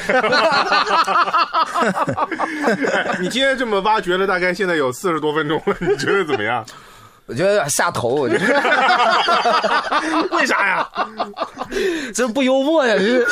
[3.20, 6.64] 你今天这么挖掘了，大概现在有四十多分钟了，你觉得怎么样？”
[7.28, 8.44] 我觉得有点下头，我觉得
[10.32, 10.88] 为啥呀？
[12.14, 13.26] 这 不幽默呀，这是。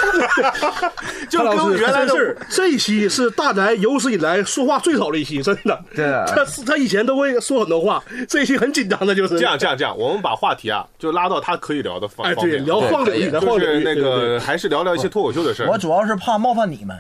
[1.31, 5.83] 就潘老师，跟原来是这一期是大宅有史以来说话最少的一期，真的。
[5.95, 15.79] 对啊他他以前都会说很多话，这一期很紧张的，就是这样这样这样，我们把话题啊就拉到他可以聊的方哎，对，方面，聊对聊晃领域，就是那对对对个还是聊聊一些脱口秀的事儿我。
[15.79, 16.95] 主要是怕冒犯你们，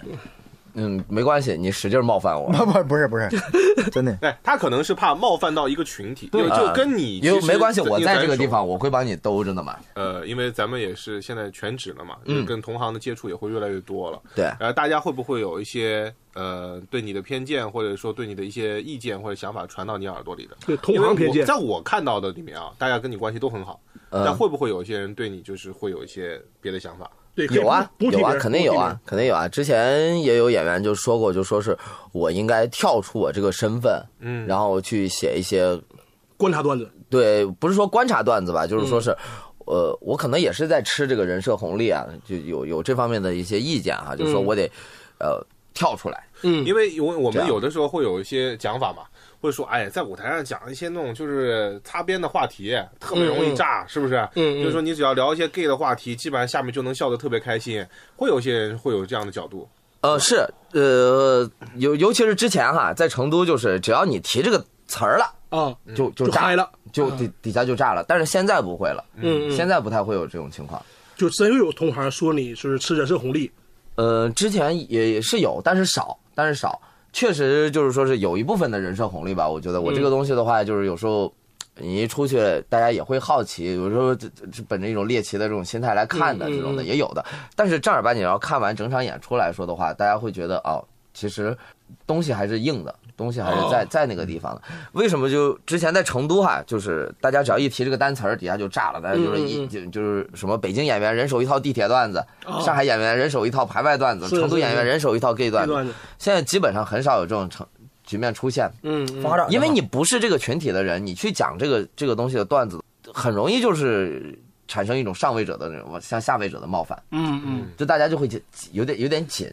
[0.76, 3.28] 嗯，没关系，你使劲冒犯我， 不不不是不是，
[3.92, 4.16] 真的。
[4.22, 8.46] 哎，他可能是怕冒犯到一个群体，就啊就跟你因为没关系，我在这个地。
[8.46, 9.76] 方，我会帮你兜着的嘛。
[9.94, 14.22] 呃，因为咱们也是现在全职了嘛，就是跟同行的接触也会越来越多了。
[14.36, 20.56] 对然后大家会不会有一些呃对你的偏见，或者说对你的一些意见或者想法传到你耳朵里的？
[20.64, 27.10] 对同行偏见在我看到的里面啊，大家跟你关系都很好，嗯但会不会有一些人对你就是会有一些别的想法？
[27.36, 29.46] 对，有啊，有啊，肯定有啊，，肯定有啊。
[29.46, 31.76] 之前也有演员就说过，就说是
[32.12, 34.46] 我应该跳出我这个身份，嗯。
[34.46, 35.78] 然后去写一些
[36.38, 39.14] 观察段子，对，不是说观察段子吧，就是说是，
[39.66, 44.62] 呃，我可能也是在吃这个人设红利啊，就有有这方面的一些意见哈、就说我得，
[45.18, 49.02] 呃，跳出来，嗯，因为我我们有的时候会有一些讲法嘛，
[49.40, 54.16] 会说，哎，在舞台上讲一些那种就是擦边的话题，特别容易炸，是不是？
[54.34, 54.60] 嗯嗯。
[54.60, 57.84] 就是说你只要聊一些 gay 的话题，基本上下面就能笑得特别开心。
[58.16, 59.68] 会有些人会有这样的角度，
[60.00, 69.50] 呃，是，呃，尤尤其是之前哈，在成都就是只要你提这个词儿了，啊，就就炸就了，就底底下就炸了，但是现在不会了，嗯，嗯。
[69.50, 70.80] 现在不太会有这种情况。
[71.16, 73.50] 就真有同行说你是吃人设红利，
[73.94, 76.78] 呃，之前也也是有，但是少，但是少，
[77.16, 79.48] 确实就是说是有一部分的人设红利吧。
[79.48, 81.32] 我觉得我这个东西的话，就是有时候
[81.78, 82.36] 你一出去，
[82.68, 87.24] 大家也会好奇，有时候这这这本着一种猎奇的这种心态来看的，这种的嗯也有的。
[87.54, 91.56] 但是正儿八经要看完整场演出来说的话，大家会觉得哦，其实
[92.06, 94.62] 东西还是硬的，东西还是在在那个地方的。
[94.92, 102.24] 为什么就之前在成都哈，就是大家只要一提这个单词儿，底下就炸了，大家就是一就就是什么北京演员人手一套地铁段子，
[102.64, 105.68] 上海演员人手一套排外段子，成都演员人手一套 gay 段子。
[105.68, 107.66] 这段子，现在基本上很少有这种成
[108.04, 114.38] 局面出现，嗯，嗯发展，因为你不是这个群体的人，你去讲这个这个东西的段子，很容易就是
[114.68, 117.66] 产生一种上位者的那种向下位者的冒犯，嗯嗯。
[117.76, 118.40] 就大家就会紧
[118.72, 119.52] 有点有点紧。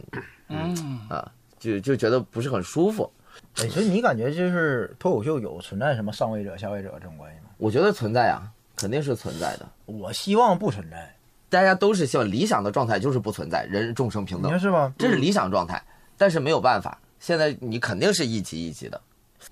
[0.49, 1.25] 嗯，啊，
[1.57, 3.09] 就就觉得不是很舒服。
[3.57, 7.49] 哎，所以你感觉就是脱口秀有存在什么上位者、下位者这种关系吗？
[7.57, 9.69] 我觉得存在啊，肯定是存在的。
[9.85, 11.15] 我希望不存在，
[11.49, 14.93] 大家都是希望理想的状态就是不存在，人众生平等你说，是吗？
[14.97, 15.81] 这是理想状态。
[16.17, 19.01] 但是没有办法，现在你肯定是一级一级的，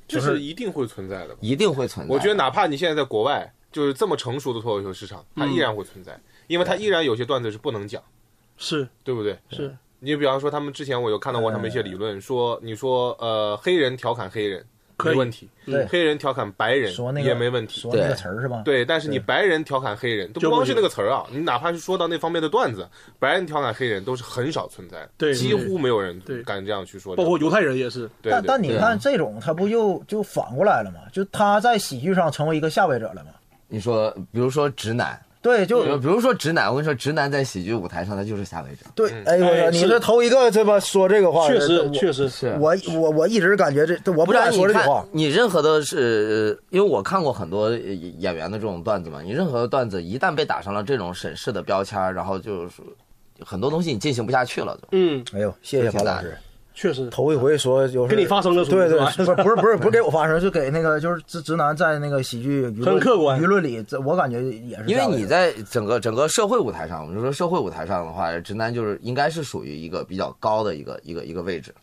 [0.08, 1.36] 就是一定会存在的。
[1.39, 2.14] 一定会存在。
[2.14, 8.02] 我觉得哪怕你现在在国外，就是这么成熟的脱口秀市场，它依然会存在，因为它依然有些段子是不能讲，
[8.58, 9.38] 是对不对？
[9.49, 14.66] 是，你比方说，他们之前我有看到过他们一些理论，说你说呃黑人调侃黑人
[15.04, 17.80] 没问题，对黑人调侃白人说那个也没问题。
[17.80, 18.64] 说那个对词儿是吧？
[18.66, 22.88] 对，但是你白人调侃黑人，不光是那个词儿啊，你哪怕是说到那方面的段子，
[23.20, 27.16] 白人调侃黑人都是很少存在，对几乎没有人敢这样去说。
[27.16, 31.02] 包括犹太人也是，对对但但你看这种，他不就就反过来了吗？
[31.14, 33.32] 就他在喜剧上成为一个下位者了吗？
[33.68, 38.85] 你说，比如说直男，对，就比如说直男，我跟你说，直男在喜剧舞台上他就是下位者。
[38.93, 52.81] 对，哎呦我操，哎是你是头一个这么说这个话的，确实确实是我我我一直感觉这，这我不敢说这句话，，你任何的是，呃因为我看过很多呃演员的这种段子嘛，你任何的段子一旦被打上了这种审视的标签，然后就是
[53.43, 54.87] 很多东西你进行不下去了，就。
[54.91, 56.37] 嗯，哎呦，谢谢樊老师，
[56.74, 63.39] 确实，头一回说有跟你发声的属于对对，不是不是不是 不是给我发声，是给那个就是直直男在那个喜剧舆论很客观。
[63.39, 71.76] 舆论里，这我感觉也是因为你在整个整个社会舞台上，我们就说社会舞台上的话，直男就是应该是属于一个比较高的一个一个一个位置，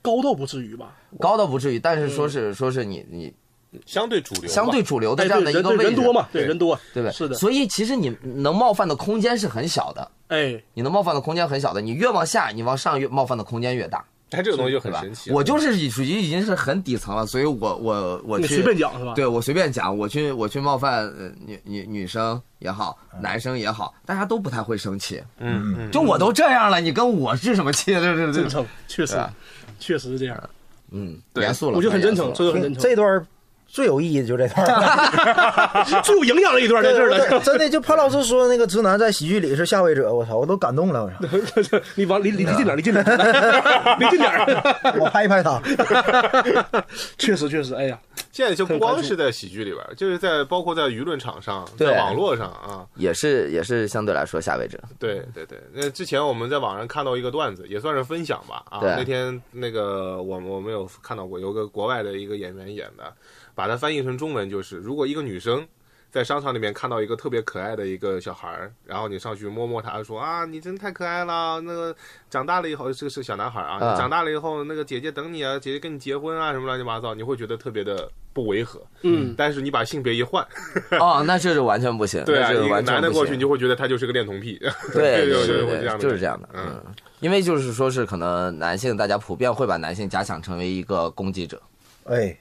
[0.00, 0.96] 高到不至于吧？
[1.20, 3.32] 高到不至于，但是说是说是你你
[3.86, 7.12] 相对主流，相对主流的哎，这样的一个位置，人多嘛，对对人多，对不对？
[7.12, 14.04] 是的，所以其实你能冒犯的空间是很小的，哎，你能冒犯的空间很小的，你越往下，你往上越冒犯的空间越大。
[14.30, 15.30] 它这个东西就很神奇。
[15.30, 19.14] 我就是属于已经是很底层了，所以我我我去随便讲是吧？
[19.14, 25.22] 对我随便讲，我去我去冒犯呃女女女生也好，男生也好，大家都不太会生气。
[25.38, 27.94] 嗯嗯，就我都这样了，你跟我置什么气？
[27.94, 29.18] 这这这，真诚，确实
[29.78, 30.50] 确实是这样。
[30.90, 33.26] 嗯，严肃了，我觉得很真诚，严肃了很真诚，这段
[33.68, 35.84] 最有意义的就这段儿。
[36.02, 37.40] 最有营养的一段在这儿对了。
[37.40, 43.04] 真的就潘老师说那个直男在喜剧里是下位者，我操，我都感动了，我操， 你往离离离近点，离近点，
[43.98, 44.30] 离近点。
[44.98, 45.60] 我拍一拍他。
[47.18, 47.98] 确实确实，哎呀，
[48.32, 54.78] 现在就光是在喜剧里边，就是在包括在舆论场上，对在网络上啊，也是也是相对来说下位者。
[54.98, 58.62] 对对对，那之前我们在网上看到一个段子，也算是分享吧。
[58.70, 63.12] 啊，对那天那个我们我们有看到过，有个国外的一个演员演的，
[63.58, 65.66] 把它翻译成中文就是：如果一个女生
[66.12, 71.92] 在商场里面看到一个特别可爱的一个小孩儿，然后你上去摸摸他，说啊，你真太可爱了，那个
[72.30, 78.80] 长大了以后，这个是个小男孩啊，长大了以后，那个姐姐等你啊，姐姐跟你结婚啊，什么乱七八糟，你会觉得特别的不违和。
[79.02, 80.46] 嗯，但是你把性别一换，
[81.00, 82.52] 哦，那这是完全不行， 对啊，
[82.82, 84.56] 男的过去，你就会觉得他就是个恋童癖。
[84.94, 86.80] 对就对对对，是会这样的，就是这样的，嗯。
[86.86, 91.60] 嗯，因为就是说是可能男性大家普遍会把男性假想成为一个攻击者，
[92.04, 92.34] 哎，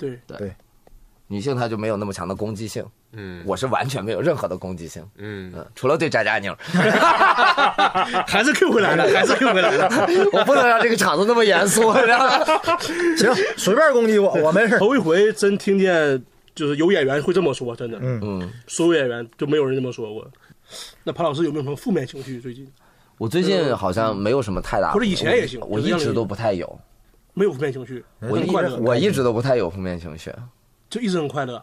[0.00, 0.38] 对。
[0.38, 0.54] 对，
[1.28, 6.56] 女性她就没有那么强的攻击性，嗯，我是完全没有任何的攻击性，嗯，嗯，除了对渣渣妞，
[8.26, 9.88] 还是 Q 回来了， 还是 Q 回来了。
[10.32, 12.44] 我不能让这个场子那么严肃，你知道吗？
[13.16, 14.78] 行，随便攻击我，我没事。
[14.78, 16.22] 头一回真听见，
[16.54, 18.20] 就是有演员会这么说，真的，嗯。
[18.22, 20.26] 嗯，所有演员就没有人这么说过。
[21.04, 22.40] 那潘老师有没有什么负面情绪？
[22.40, 22.66] 最近？
[23.18, 26.80] 我最近好像没有什么太大，或者以前也行我一直都不太有，
[27.34, 30.32] 没有负面情绪，我一很快乐，我一直都不太有负面情绪。
[30.88, 31.62] 就一直很快乐。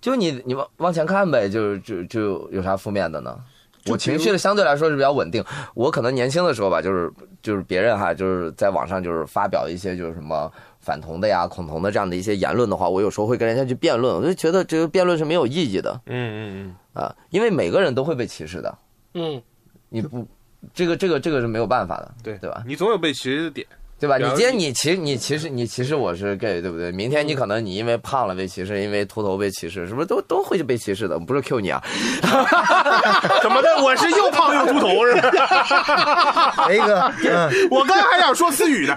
[0.00, 3.38] 就你你往往前看呗，就就就有啥负面的呢？
[3.86, 5.44] 我情绪的相对来说是比较稳定。
[5.74, 7.12] 我可能年轻的时候吧，就是
[7.42, 10.50] 就是别人哈，就是在网上就是发表一些就是什么
[10.80, 18.78] 反同的呀、恐同的这样的一些言论的话，我有时候会跟人家去辩论，我就觉得这个辩论是没有意义的嗯嗯嗯啊，因为每个人都会被歧视的，
[19.12, 19.42] 嗯，
[19.90, 20.26] 你不
[20.72, 22.64] 这个这个这个是没有办法的，嗯，对对吧？
[22.66, 23.66] 你总有被歧视的点，
[24.04, 24.18] 对吧？
[24.18, 26.92] 你今天你歧你歧视你歧视我是 gay，对不对？
[26.92, 31.18] 明天你可能你因为胖了被歧视，因为秃头被歧视，是不是都都会被歧视的？
[31.18, 31.82] 不是 Q 你啊，
[33.42, 33.82] 怎么的？
[33.82, 36.66] 我是又胖又秃头是吧？
[36.68, 38.94] 雷哥，嗯， 我刚才还想说思雨呢。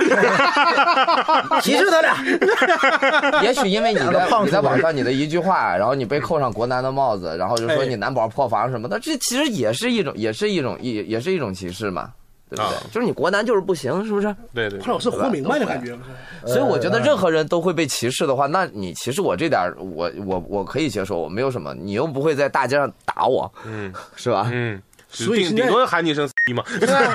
[1.62, 2.18] 歧视他俩。
[3.42, 12.10] 也许因为你在你在网上你的一句话，然后你被扣上国男的帽子，然后就说哎你男宝破防什么的，这其实也是一种也是一种也也是一种歧视嘛，
[12.50, 12.64] 对不对？
[12.64, 14.36] 啊就是你国男就是不行，是不是？
[14.54, 15.98] 对对，潘老师活明白的感觉，
[16.46, 24.50] 所以我觉得任何人都会被歧视的话，那你歧视我这点，我我我可以接受，我没有什么，你又不会在大街上打我，嗯是吧？
[24.54, 26.64] 嗯，所以顶多喊你一声逼嘛。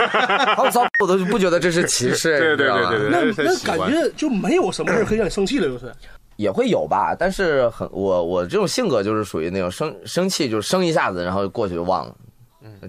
[0.57, 5.93] 好糟，我都不觉得这是歧视， 对对对对对，那那感觉就没有什么事可以让你生气了，就是。
[6.37, 12.15] 也会有吧，但是很我我这种性格就是属于那种生生气就生一下子，然后过去就忘了，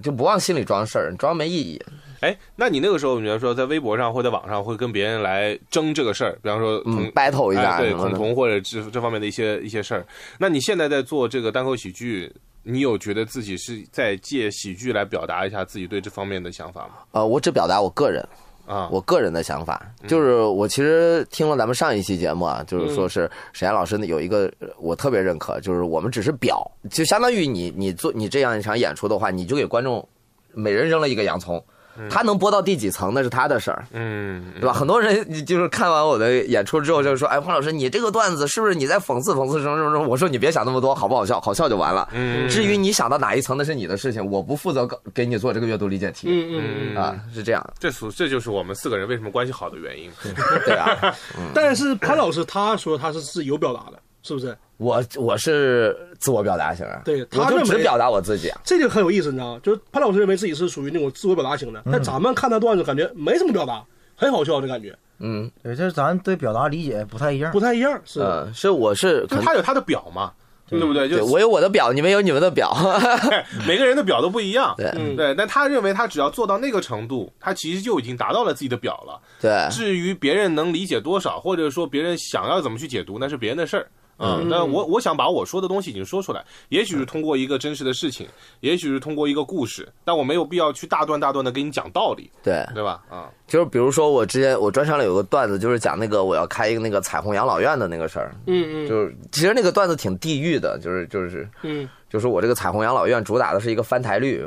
[0.02, 1.80] 就不往心里装事儿，装没意义。
[2.20, 10.06] 哎，那你那个时候，比方说在微博上或者网上会跟别人来争这个事儿，比方说嗯同，battle 一下哎对恐同或者这这方面的一些一些事儿。
[10.38, 16.94] 那你现在在做这个单口喜剧，你有觉得自己是在借喜剧来表达一下自己对这方面的想法吗？
[17.12, 18.26] 呃，我只表达我个人
[18.66, 30.08] 啊，我个人的想法，就是我其实听了咱们上一期节目啊，就是说是沈岩老师有一个呃我特别认可，就是我们只是表，就相当于你你做你这样一场演出的话，你就给观众
[30.54, 31.62] 每人扔了一个洋葱。
[32.10, 34.72] 他能播到第几层那是他的事儿，嗯，对吧？
[34.72, 41.40] 很多人就是看完我的演出之后，就说：“哎，黄老师，你这个段子是不是你在讽刺讽刺什么什么什么？”我说：“你别想那么多，好不好笑？
[41.40, 42.08] 好笑就完了。
[42.12, 46.96] 嗯至于你想到哪一层，那是你的事情，我不负责给给你做这个阅读理解题、嗯嗯嗯。
[46.96, 47.64] 啊，是这样。
[47.78, 50.10] 这属这就是我们四个人为什么关系好的原因。
[50.64, 51.14] 对啊，
[51.54, 54.56] 但是潘老师他说他是是有表达的，是不是？
[54.78, 58.60] 我我是自我表达型啊，对他就认为只表达我自己啊。
[58.64, 59.60] 这就很有意思，你知道吗？
[59.62, 63.84] 就是潘老师认为自己是属于那种自我表达型的，但咱们看他段子感觉没什么表达，
[64.16, 67.60] 很好笑的感觉，嗯对，这咱对表达理解不太一样不。
[67.60, 68.00] 太一样。
[68.04, 70.32] 是，嗯，是我是就是他有他的表嘛，
[70.68, 71.08] 对不对？
[71.08, 72.74] 对就我有我的表，你们有你们的表。
[73.68, 74.74] 每个人的表都不一样。
[74.76, 79.20] 对嗯，对，但他认为他只要做到那个程度，他其实就已经达到了自己的表了。
[79.40, 83.86] 对，至于别人能理解多少，或者说别人想要怎么去解读，那是别人的事儿。
[84.18, 88.26] 嗯，那我我想把我说的东西已经说出来，也许是通过一个真实的事情，
[88.60, 93.02] 也许是通过一个故事，但我没有必要去大段大段的给你讲道理，对，对吧？
[93.10, 98.88] 啊，就是比如说我之前我专场里有个段子，就是讲那个我要开一个那个彩虹养老院的那个事儿，嗯嗯。
[98.88, 104.44] 就是其实那个段子挺地狱的，就是就是嗯，就是我这个彩虹养老院主打的是一个翻台率，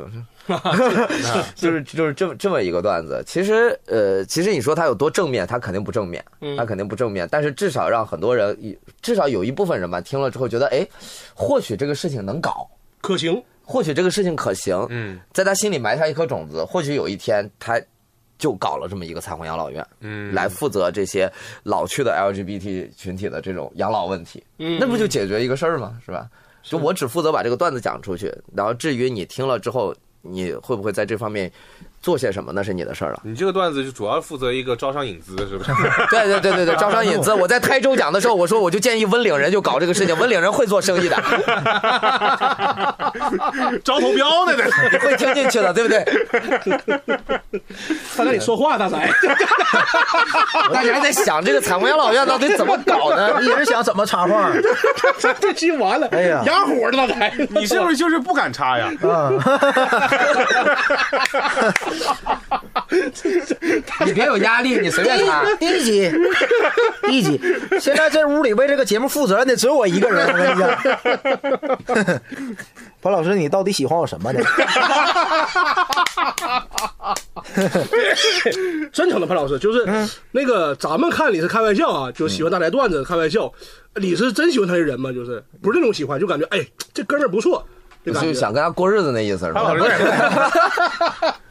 [1.54, 3.22] 就是 就是这么这么一个段子。
[3.26, 7.28] 其实呃，其实你说它有多正面，它肯定不正面，嗯它肯定不正面。
[7.30, 8.56] 但是至少让很多人，
[9.02, 10.86] 至少有一部分人吧，听了之后觉得，哎，
[11.34, 12.68] 或许这个事情能搞，
[13.00, 13.42] 可行。
[13.62, 17.78] 或许这个事情可行，嗯在他心里埋下一颗种子，或许有一天他
[18.38, 21.30] 就搞了这么一个彩虹养老院，嗯，来负责这些
[21.64, 25.98] 老去的 LGBT 群体的这种养老问题，嗯那不就解决一个事儿吗？
[26.02, 26.26] 是吧？
[26.62, 29.94] 就我只负责把这个段子讲出去，然后至于你听了之后，
[30.30, 31.50] 你会不会在这方面
[32.00, 33.20] 做些什么，那是你的事儿了。
[33.24, 35.72] 你这个段子就主要负责一个招商引资，是不是？
[36.10, 37.32] 对对对对对， 招商引资。
[37.34, 41.16] 我在台州讲的时候，我说 我就建议温岭人就搞这个事情，温岭人会做生意的，
[43.84, 44.98] 招投标呢，这是。
[44.98, 46.04] 会听进去的，对不对？
[48.16, 49.10] 他跟，你说话，大才。
[50.72, 53.40] 大家还在想这个彩虹养老院到底怎么搞呢？
[53.42, 54.50] 一直想怎么插话
[55.40, 58.90] 这期完了，哎呀哑火的大才，你是不是就是不敢插呀？
[59.02, 59.32] 啊？
[64.06, 65.44] 你别有压力，你随便插。
[65.56, 66.10] 第一集，
[67.02, 67.38] 第一集，
[67.80, 70.70] 现在这屋里为这个节目负责任的只有我一个人，我跟你讲。
[73.00, 74.40] 潘老师，你到底喜欢我什么呢？
[78.92, 79.86] 真诚的潘老师，就是
[80.32, 83.52] 那个咱们看你是开玩笑啊，就喜欢大宅段子开玩笑，
[83.96, 85.12] 你是真喜欢他的人吗？
[85.12, 87.64] 就是不是那种喜欢，就感觉哎这哥们儿不错，
[88.04, 89.76] 就感觉就想跟他过日子那意思是吧潘？
[89.76, 89.94] 老师，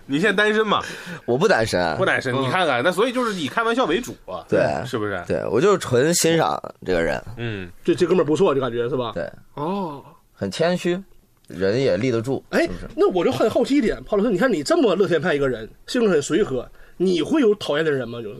[0.08, 0.82] 你现在单身嘛？
[1.26, 5.22] 我不单身，不单身，你看看，那所以就是以开玩笑为主啊，对是不是？
[5.28, 9.12] 对我就是纯欣赏这个人，嗯，这这哥们儿不错，就感觉是吧？
[9.14, 10.04] 对，哦，
[10.34, 11.00] 很谦虚，
[11.48, 12.44] 人也立得住。
[12.50, 18.22] 哎那我就很好奇一点，帕老师，你看你这么乐天派一个人，性格很随和，你会有讨厌的人吗？
[18.22, 18.38] 就是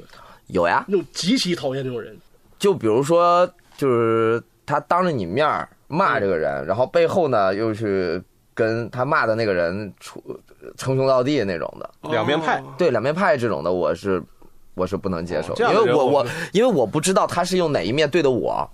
[0.48, 2.18] 有呀，那种极其讨厌那种人，
[2.58, 3.46] 就比如说，
[3.76, 8.22] 就是他当着你面儿骂这个人，然后背后呢又去
[8.58, 10.20] 跟他骂的那个人出
[10.78, 14.20] 称兄道弟那种的，两边派哦对两面派这种的，我是
[14.74, 18.68] 我是不能接受，因为我我因为我不知道他是用哪一面对的我。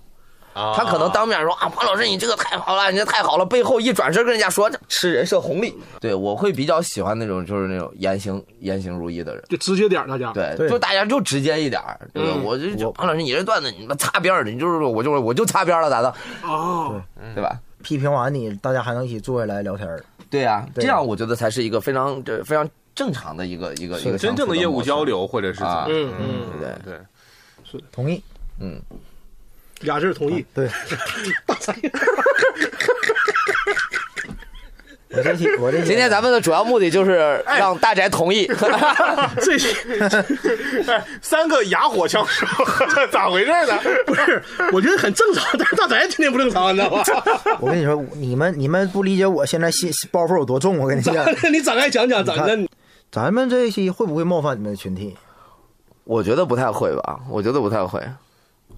[0.54, 5.74] 啊他可能当面说啊，王老师你这个太好了，你这太好了，背后一转身跟人家说这吃人设红利。
[5.98, 9.42] 对我会比较喜欢那种就是那种言行言行如一的人。
[9.48, 10.32] 就直接点儿大家。
[10.32, 11.82] 对，对就大家就直接一点，
[12.12, 12.22] 对？
[12.22, 16.14] 嗯我就就潘老师，你这段子你妈擦边儿的，你就是说我就是我就擦边了，咋的？
[16.44, 17.02] 哦，
[17.34, 17.58] 对吧？
[17.84, 20.04] 批评完你，大家还能一起坐下来聊天儿。
[20.30, 25.24] 对呀，对这样我觉得才是一个非常这非常正常的一个一个一个真正的业务交流。
[25.26, 26.98] 或者是怎么啊嗯嗯，对对
[27.62, 28.20] 是，同意。
[28.58, 28.80] 嗯，
[29.80, 30.44] 俩字儿同意。
[30.54, 30.68] 对，
[35.16, 38.46] 我这期我这期今天咱们的主要目的就是让大宅同意。
[39.40, 39.68] 这些
[40.88, 42.46] 哎，三个哑火枪手，
[43.10, 43.78] 咋回事呢？
[44.06, 44.42] 不是，
[44.72, 47.02] 我觉得很正常，但是大宅今天不正常，你知道吗？
[47.60, 50.78] 我跟你说，你们你们不理解我现在心包袱有多重。
[50.78, 51.14] 我跟你讲，
[51.52, 52.68] 你展开讲讲，咱们
[53.10, 55.16] 咱们这一期会不会冒犯你们的群体？
[56.04, 58.00] 我觉得不太会吧，我觉得不太会。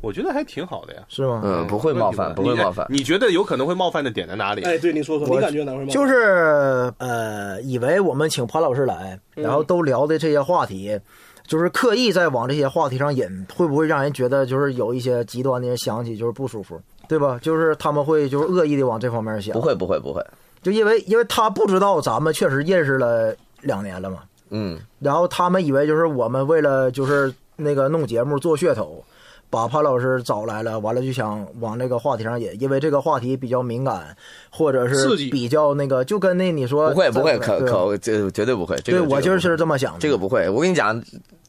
[0.00, 1.40] 我觉得还挺好的呀，是吗？
[1.44, 2.86] 嗯，不会冒犯，不会冒犯。
[2.88, 4.62] 你觉得有可能会冒犯的点在哪里？
[4.62, 5.88] 哎，对你说说，你感觉哪会冒犯？
[5.88, 10.98] 就是呃，以为我们请潘老师来，然后都聊的这些话题，
[11.46, 17.38] 就是刻意在往这些话题上引，会不会让人觉得就是有一些极端的人想起就是不舒服，对吧？
[17.40, 20.24] 就是他们会就是恶意的往这方面想不，会，不会，不会。
[20.62, 24.18] 就因为因为他不知道咱们确实认识了两年了嘛，
[24.50, 29.04] 嗯，然后他们以为就是我们为了就是那个弄节目做噱头，
[29.48, 34.16] 把潘老师找来了，完了就想往这个话题上引，因为这个话题比较敏感，
[34.50, 38.76] 或者是刺激比较那个，就跟那你说不会，不会，可可这绝对不会。
[38.84, 39.98] 这个对我就是这么想的。
[40.00, 41.02] 这个不会，我跟你讲，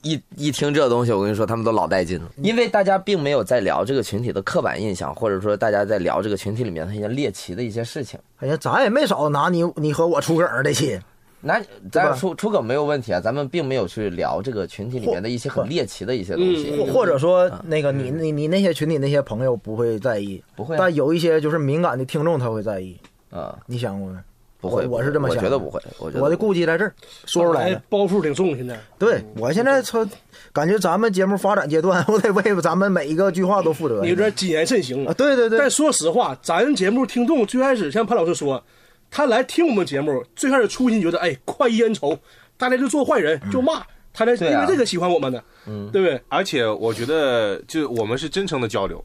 [0.03, 8.19] 一一听这东西，我跟你说，他们都老带劲了，因为大家并没有在聊这个群体的刻板印象，或者说大家在聊这个群体里面一些猎奇的一些事情。
[8.37, 10.99] 哎呀，咱也没少拿你你和我出梗儿的期，
[11.41, 11.61] 那
[11.91, 22.97] 咱出出梗没有问题啊，咱们并没有去聊这个群体里面的一些很猎奇的一些东西，嗯或或者说那个你你你那些群体那些朋友不会在意，不会啊但有一些就是敏感的听众他会在意，
[23.29, 24.17] 啊，你想过没？
[24.59, 26.91] 不会，我我是这么想的我觉得不会，我觉得我的顾忌在这儿
[27.27, 27.79] 说出来。
[27.89, 30.03] 包袱挺重，现在对我现在操，
[30.51, 34.01] 感觉咱们节目发展阶段， 我得为咱们每一个句话都负责。
[34.01, 38.61] 你有点谨言慎行啊，对对对但，说实话，咱节目听众最开始像潘老师说，
[39.09, 42.17] 他来听我们节目，最开始初心觉得，哎，快意恩仇，
[42.57, 44.53] 大家就做坏人就骂，他才对啊。
[44.53, 46.21] 因为这个喜欢我们的，嗯，对不对？
[46.27, 49.03] 而且我觉得，就我们是真诚的交流，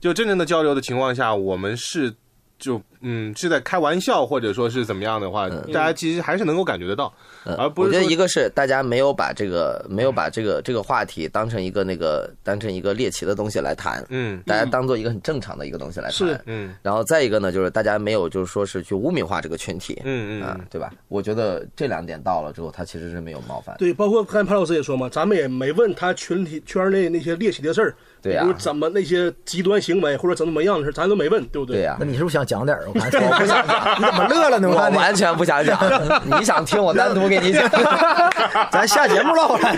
[0.00, 2.14] 就真诚的交流的情况下，我们是
[2.58, 7.12] 就嗯是在开玩笑，或者说是怎么样的话，大家其实还是能够感觉得到，
[7.44, 16.42] 而不是我觉得一个是大家没有把这个没有把这个这个话题当成一个那个当成一个猎奇的东西来谈，嗯大家当做一个很正常的一个东西来谈。
[16.46, 20.92] 嗯然后再一个呢，就是大家没有就是说是去污名化这个群体，啊嗯嗯啊，对吧？
[21.06, 23.76] 我觉得这两点到了之后，他其实是没有冒犯。
[23.78, 31.76] 对，包括刚才潘老师也说嘛，咱们也没问他群体圈内那些猎奇的事儿，对呀比如怎么那些极端行为或者怎么怎么样的事，咱都没问，对不对？
[31.76, 32.84] 对呀、那你是不是想讲点儿？
[32.88, 34.68] 我看 我不想讲，你怎么乐了呢？
[34.68, 35.78] 我完全不想讲，
[36.24, 37.68] 你想听我单独给你讲。
[38.72, 39.76] 咱下节目唠来。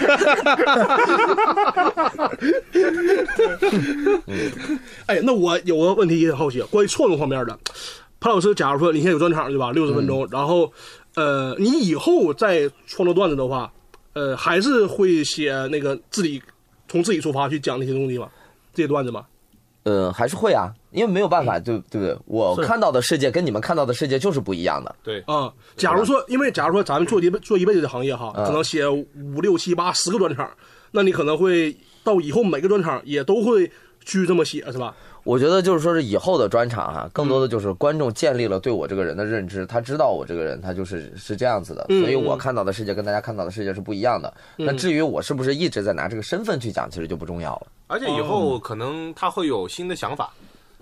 [5.07, 7.59] 哎，那我有个问题也很好奇，关于创作方面的，
[8.21, 10.73] 潘老师，假如说你现在有专场对吧，六十分嗯钟，然后
[11.17, 13.71] 呃，你以后再创作段子的话，
[14.15, 16.41] 呃，还是会写那个自己
[16.91, 18.29] 从自己出发去讲那些东西吗？
[18.75, 19.25] 这些段子吗？
[19.85, 22.19] 呃，还是会啊，因为没有办法，对对不对？
[22.27, 24.95] 我看到的世界跟你们看到的世界就是不一样的。
[25.05, 30.51] 对，啊，假如说，因为假如说咱们做一辈做一辈子的行业哈，嗯可能写五六七八十个专场，
[30.91, 33.71] 那你可能会到以后每个专场也都会
[34.05, 34.95] 去这么写，是吧？
[35.23, 44.33] 我觉得就是说是以后的专场哈、更多的就是观众建立了对我这个人的认知，他知道我这个人他就是是这样子的，嗯所以我看到的世界跟大家看到的世界是不一样的。
[44.57, 47.67] 那至于我是不是一直在拿这个身份去讲，其实就不重要了。
[47.87, 50.33] 而且以后可能他会有新的想法，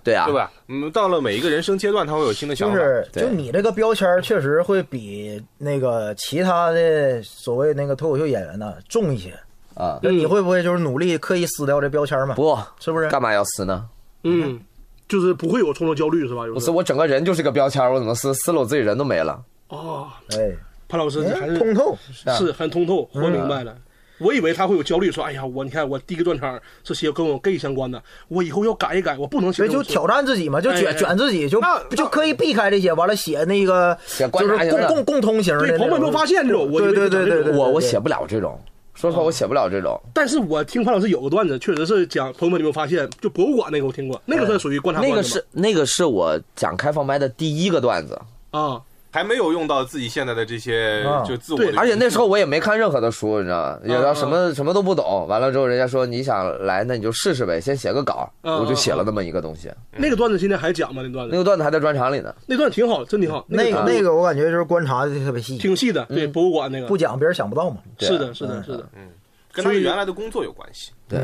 [0.05, 0.33] 对啊，对？
[0.33, 0.49] 吧？
[0.69, 2.77] 嗯，到了每一个人生阶段，他会有新的想法。
[2.77, 9.37] 就是就你这个标签确实会比那个其他的所谓那个脱口秀演员呢重一些。
[9.79, 12.35] 啊，那你会不会就是努力刻意撕掉这标签嘛？
[12.35, 13.07] 不，是不是？
[13.09, 13.85] 干嘛要撕呢？
[14.23, 14.59] 嗯，
[15.07, 16.43] 就是不会有创作焦虑，是吧？
[16.53, 18.33] 不是，我整个人就是个标签，我怎么撕？
[18.33, 19.41] 撕了我自己人都没了。
[19.69, 20.07] 哦，
[20.37, 20.51] 哎，
[20.89, 21.93] 潘老师还是通透。
[22.25, 23.73] 啊是很通透，活明白了。
[24.17, 38.59] 我以为他会有焦虑，说：“哎呀，我你看我第一个专场是写跟我 gay 相关的，我以后要改一改，我不能写这种事。”所以就挑战自己嘛，就卷哎哎卷自己，就那就可以避开这些，完了写那个就是共共共通型的对，朋友们没有发现这种，对对对对，我我写不了这种，
[38.95, 39.99] 说实话，我写不了这种。
[40.13, 48.19] 但是我听潘老师有个段子，确实是讲朋友们有没有发现，就博物馆那个我听过，那个算属于观察那个是那个是我讲开放麦的第一个段子，
[48.51, 48.81] 啊，
[49.11, 53.79] 还没有用到自己现在的这些啊就自我的对，而且那时候我也没看任何的书，你知道吗？
[53.85, 55.25] 也要什么什么都不懂。
[55.27, 59.71] 完了之后，人家说你想来，那你就试试呗，先写个稿，嗯我就写了那么一个东西。
[59.97, 61.01] 那个段子现在还讲吗？
[61.03, 62.33] 那段子那个段子还在专场里呢。
[62.45, 63.43] 那段挺好，真挺好。
[63.47, 67.77] 那个个那个我感觉就是观察的特别细，挺细的，对博物馆那个不讲别人想不到嘛。
[67.99, 68.87] 是的，是的，是的。
[68.95, 69.09] 嗯
[69.51, 70.91] 跟他们原来的工作有关系。
[71.07, 71.21] 对，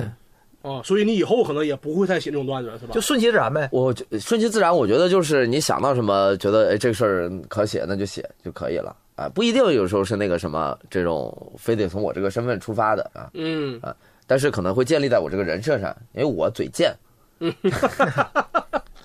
[0.66, 2.94] 哦，所以你以后可能也不会再写这种段子了，是吧？
[2.94, 3.70] 就顺其自然呗。
[3.72, 13.96] 我就顺其自然，我觉得就是你想到什么，觉得哎这个事儿可写，那就写就可以了啊，不一定有时候是那个什么这种非得从我这个身份出发的啊，嗯啊，
[14.26, 16.92] 但是可能会建立在我这个人设上，因为我嘴贱。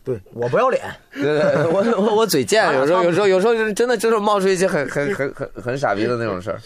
[0.02, 0.82] 对我不要脸，
[1.12, 6.58] 对对，我我我嘴贱， 有时候有时候有时候就是真的就是冒出一些很很很很很傻逼的那种事儿。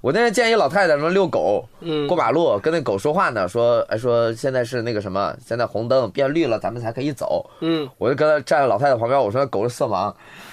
[0.00, 7.50] 我那天见一老太太什么遛狗，嗯过马路跟那狗说话呢，说哎说现在是那个什么，现在红灯变绿了，咱们才可以走。
[7.60, 10.14] 嗯，我就跟他站在老太太旁边，我说狗是色盲，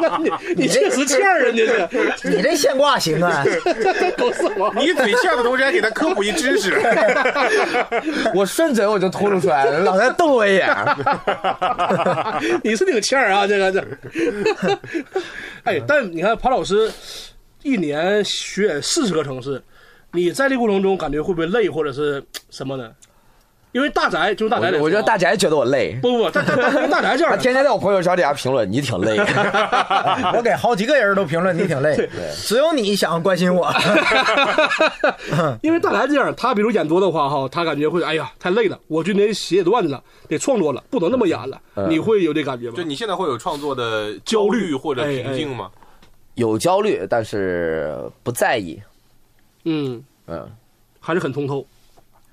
[0.00, 0.30] 那你
[0.62, 1.88] 你确实欠儿人家这
[2.28, 3.44] 你这现挂行啊！
[4.18, 4.72] 狗色盲。
[4.78, 6.74] 你嘴欠的同时还给他科普一知识，
[8.34, 10.68] 我顺嘴我就秃噜出来了，老太太瞪我一眼。
[12.64, 13.82] 你是挺欠儿啊，这个这。
[15.64, 16.90] 哎，但你看潘老师
[17.62, 19.62] 一年巡演四十个城市，
[20.12, 22.92] 你在这过程中感觉会不会累或者是什么呢？
[23.72, 29.16] 因为大宅就是大宅，我我觉得大宅觉得我累，不不不，大大大大宅这他样，天天在我朋友圈底下评论你挺累。
[30.36, 33.72] 我给好几个人都评论你挺累，只有你想关心我。
[35.62, 41.60] 因为大宅这样，他比如演多的话哈，他感觉会哎呀太累了，我就得写写段子了，得创作了，不能那么演了。
[41.88, 42.82] 你会有这感觉吗就？
[42.82, 45.70] 你现在会有创作的焦虑虑或者平静吗？
[46.34, 48.80] 有焦虑，但是不在意。
[49.64, 50.50] 嗯，嗯，
[51.00, 51.66] 还是很通透。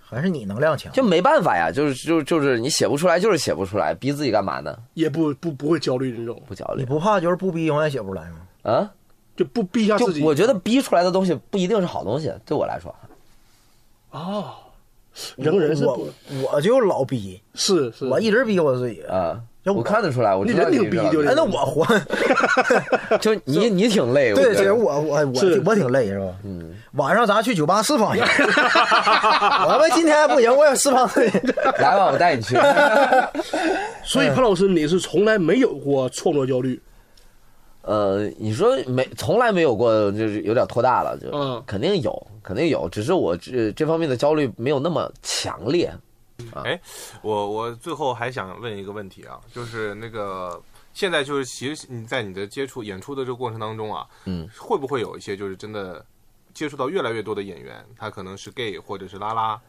[0.10, 4.76] 还是你能量强，就没办法呀，就是就就是你写不出来，就是写不出来，逼自己干嘛呢？
[4.96, 6.42] 也不不不会焦虑这种。
[6.48, 6.86] 不焦虑你。
[6.86, 8.38] 不怕就是不逼永远写不出来吗？
[8.64, 8.92] 啊，
[9.36, 10.24] 就不逼一下自己。
[10.24, 12.94] 我觉得逼出来的东西不一定是好东西，对我来说。
[14.12, 14.56] 哦，
[15.36, 16.08] 人人是我
[16.52, 19.04] 我就老逼，是是，我一直逼我自己。
[19.04, 21.86] 啊，我看得出来，我知道你人挺逼就是哎，那我活
[23.20, 26.26] 就你 你挺累，对，我觉得其实我我我是我挺累是吧？
[26.44, 28.26] 嗯，晚上咱去酒吧释放一下。
[29.68, 31.38] 我们今天不行，我也释放自己。
[31.78, 32.56] 来吧，我带你去。
[34.04, 36.82] 所以潘老师你是从来没有过创作焦虑，
[37.84, 45.92] 呃，你说没从来没有过，就是有点拖大了，就、嗯肯定有，肯定有，只是我这这方面的焦虑没有那么强烈。
[46.54, 46.80] 哎，
[47.22, 50.62] 我我最后还想问一个问题啊，就是那个
[50.94, 56.06] 现在就是其实你在你的接触演出的这个过程当中啊，嗯，会不会有一些就是真的
[56.54, 59.62] 接触到越来越多的演员，他可能是 gay 或者是拉拉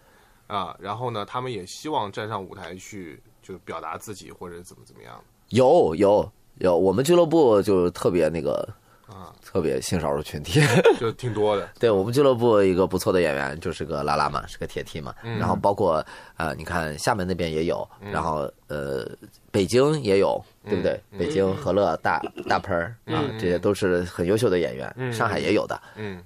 [0.47, 5.23] 啊，然后呢，他们也希望站上舞台去就表达自己或者怎么怎么样？
[5.51, 8.69] 有有有，我们俱乐部就特别那个
[9.11, 10.61] 啊，特别性少数群体。
[11.01, 11.69] 就挺多的。
[11.81, 15.15] 对我们俱乐部一个不错的演员就是个拉拉嘛，是个铁梯嘛。
[15.23, 16.05] 然后包括
[16.37, 19.05] 呃，你看厦门那边也有，然后呃，
[19.51, 21.01] 北京也有，对不对？
[21.19, 25.13] 北京和乐大大盆儿啊，这些都是很优秀的演员。
[25.13, 26.23] 上海也有的，嗯，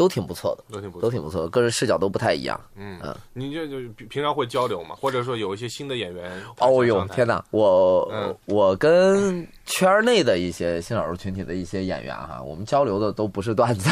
[0.00, 1.02] 都挺不错的，都挺不错。
[1.02, 2.58] 都挺不错的，个人视角都不太一样。
[2.74, 7.44] 嗯嗯，你就就平平常会交流嘛，或者说有一些新的演员哦呦，天哪！
[7.50, 8.34] 我、嗯。
[8.46, 13.90] 我跟圈内的一些新少数群体的一些演员哈，我们交流的都不是段子。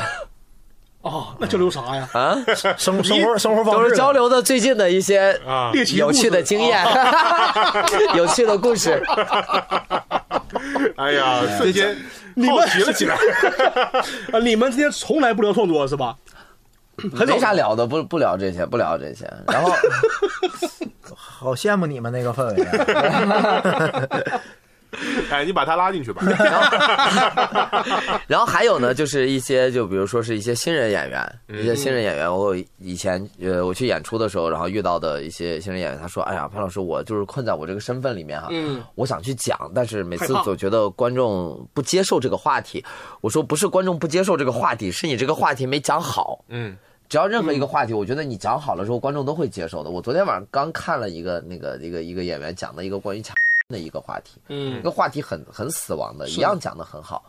[1.02, 2.09] 哦，那交流啥呀？
[2.14, 2.34] 啊，
[2.78, 3.82] 生生活生活方式。
[3.82, 6.82] 都是交流的最近的一些啊，有趣的经验，
[8.16, 9.00] 有趣的故事。
[10.96, 12.00] 哎呀，瞬间好
[12.41, 13.14] 你们奇了起来。
[14.32, 16.16] 啊，你们之间从来不聊创作是吧？
[17.26, 19.24] 没啥聊的，不不聊这些，不聊这些。
[19.47, 19.70] 然后
[21.14, 24.41] 好羡慕你们那个氛围啊！
[25.30, 26.22] 哎，你把他拉进去吧。
[28.26, 42.84] 然后还有呢，就是一些就比如说是一些新人演员，一些新人演员，我以前呃我去演出的时候，然后遇到的一些新人演员，他说：“哎呀，潘老师，我就是困在我这个身份里面哈，嗯我想去讲，但是每次总觉得观众不接受这个话题。
[43.20, 46.39] 我说不是观众不接受这个话题，是你这个话题没讲好。
[46.49, 46.76] 嗯
[47.09, 49.89] 只要任何一个话题，我觉得你讲好了之后，观众都会接受的。
[49.89, 53.34] 我昨天晚上刚看了一个那个一个一个演员讲的一个关于抢
[53.68, 57.22] 的一个话题，嗯一个话题很很死亡的，一样讲的很好，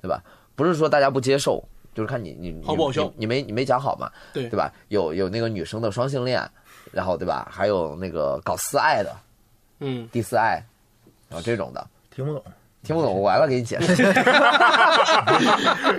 [0.00, 0.22] 对吧？
[0.54, 1.62] 不是说大家不接受，
[1.92, 4.72] 就是看你你你好不好笑你你没你没讲好嘛，对对吧？
[4.88, 6.40] 有有那个女生的双性恋，
[6.92, 7.48] 然后对吧？
[7.50, 9.12] 还有那个搞私爱的
[9.80, 10.62] 嗯，第四爱，
[11.28, 11.84] 然后这种的。
[12.14, 12.44] 听不懂，
[12.84, 14.12] 听不懂，我完了给你解释， 对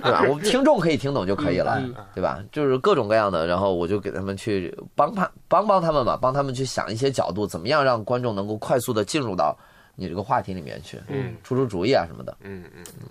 [0.01, 0.23] 吧？
[0.29, 2.41] 我们听众可以听懂就可以了，嗯对吧？
[2.53, 9.57] 就是各种各样的，然后我就给他们去帮他帮帮他们嘛，帮他们去想一些角度，怎么样让观众能够快速的进入到
[9.95, 12.35] 你这个话题里面去，嗯，出出主意啊什么的。
[12.41, 13.07] 嗯嗯嗯。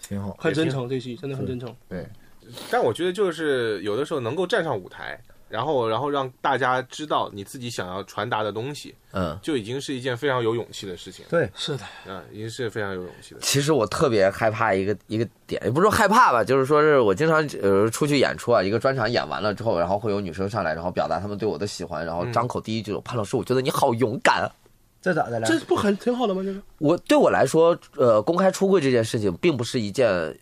[0.00, 0.34] 挺好。
[0.38, 1.74] 很真诚，这期真的很真诚。
[1.88, 2.06] 对，
[2.70, 11.26] 但我觉得就是有的时候能够站上舞台，然后然后让大家知道你自己想要传达的东西，嗯，就已经是一件非常有勇气的事情。
[11.28, 13.40] 对，是的，嗯，已经是非常有勇气的。
[13.40, 24.48] 其实我特别害怕一个一个点，也不是说害怕吧，就是说是我经常呃出去演出啊，一个专场演完了之后，然后会有女生上来，然后表达她们对我的喜欢，然后张口第一句，潘老师，我觉得你好勇敢啊。
[25.08, 25.46] 这咋的了？
[25.46, 26.42] 这不很挺好的吗？
[26.44, 30.36] 这个我对我来说，呃，公开出柜这件事情并不是一件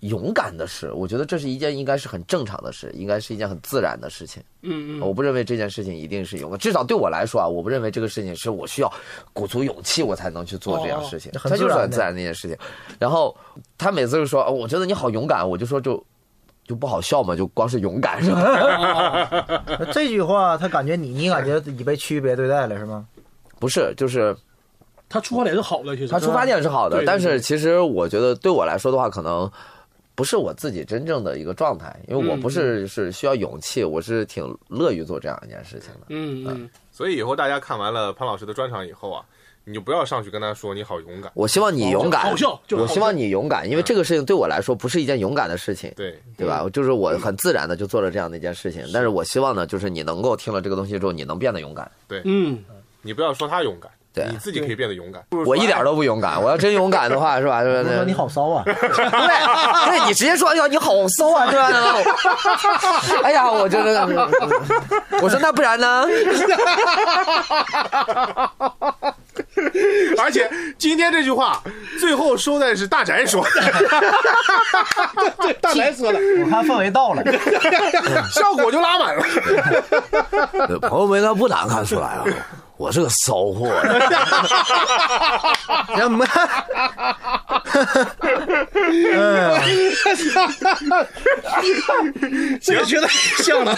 [0.00, 4.42] 勇敢的事，我觉得这是一件应该是很正常的事，应该是一件很自然的事情。
[4.62, 8.92] 嗯嗯，我不认为这件事情一定是勇敢，至少对我来说啊，我不认为这个事情是我需要
[9.32, 12.56] 鼓足勇气我才能去做这样事情，哦很它就是自然的很自然的一件事情。
[12.98, 13.34] 然后
[13.78, 16.02] 他每次就说，哦我觉得你好勇敢，我就说就
[16.66, 19.44] 就不好笑嘛，就光是勇敢是吧？
[19.92, 23.06] 这句话，他感觉你，你感觉你被区别对待了是吗？
[23.60, 24.36] 不是，就是
[25.08, 26.08] 他出发点是好的，其实。
[26.08, 29.48] 他出发点是好的但是其实我觉得对我来说的话，可能
[30.16, 36.06] 不是我自己真正的一个状态，因为我嗯不是是需要勇气，我是挺乐于做这样一件事情的。
[36.08, 39.24] 嗯嗯，所以以后大家看完了潘老师的专场以后啊，
[39.64, 41.30] 你就不要上去跟他说你好勇敢。
[41.34, 42.92] 我希望你勇敢，好笑就是好笑。
[42.92, 45.92] 我希望你勇敢，因为这个事情对我来说不是一件勇敢的事情。
[45.96, 46.68] 对，对吧？
[46.72, 51.90] 就是我很自然的就做了这样的一件事情，但是我希望呢，就是你能够听了这个东西之后，你能变得勇敢。
[52.06, 52.20] 对。
[52.24, 52.58] 嗯，
[53.02, 55.22] 你不要说他勇敢，对你自己可以变得勇敢。
[55.46, 57.62] 我一点都不勇敢，我要真勇敢的话，是吧？
[57.64, 57.88] 对吧？
[57.90, 58.62] 我说你好骚啊！
[58.66, 61.68] 对，对你直接说，哎呀，你好骚啊， 对吧？
[63.22, 64.06] 哎呀，我真的，
[65.22, 66.06] 我说那不然呢？
[70.18, 70.48] 而且
[70.78, 71.60] 今天这句话
[71.98, 73.50] 最后说的是大宅说的，
[75.40, 77.22] 对，大宅说的，我看氛围到了，
[78.30, 79.22] 效果就拉满了。
[80.88, 82.24] 朋友们，他不难看出来啊，
[82.80, 83.68] 我是个骚货。
[85.94, 86.26] 什么？
[88.72, 89.60] 嗯，
[92.60, 93.76] 行，觉得像了。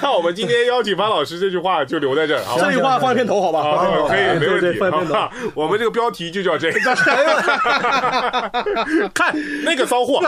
[0.00, 2.70] 那我们今天邀请潘老师这句话就留在这儿，好吧这？
[2.76, 3.60] 句话放片头好吧？
[3.62, 5.14] 好，可以，没问题，放片头。
[5.14, 5.32] 好吧？
[5.54, 6.78] 我们这个标题就叫这个。
[9.12, 10.20] 看那个骚货。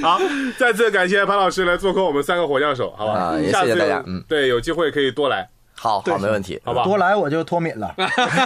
[0.00, 0.20] 好，
[0.56, 3.12] 再次感谢潘老师来做客我们三个火枪手，好吧？
[3.14, 6.60] 啊也谢谢下次大家嗯对，有机会可以多来，好好，没问题。
[6.64, 6.84] 好吧？
[6.84, 7.94] 多来我就脱敏了。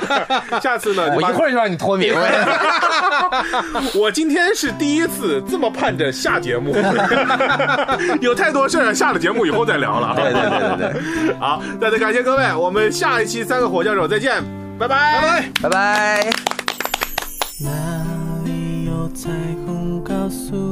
[0.62, 2.12] 下次呢， 我一会儿就让你脱敏。
[3.94, 6.74] 我今天是第一次这么盼着下节目，
[8.20, 10.14] 有太多事儿，下了节目以后再聊了。
[10.14, 10.92] 对对对对
[11.28, 14.42] 对，好，再次感谢各位，我们下一期三个火枪手再见，
[14.78, 15.70] 拜拜，拜拜。
[15.70, 16.30] 拜拜。
[17.60, 17.70] 哪
[18.44, 19.30] 里有彩
[19.64, 20.71] 虹告诉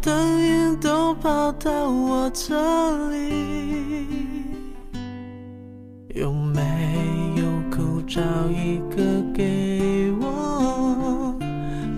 [0.00, 4.16] 灯影都跑到我这里。
[6.14, 6.62] 有没
[7.36, 8.20] 有口罩
[8.50, 11.34] 一个给我？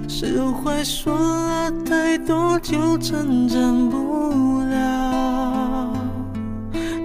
[0.09, 5.93] 释怀说了太多就成长不了。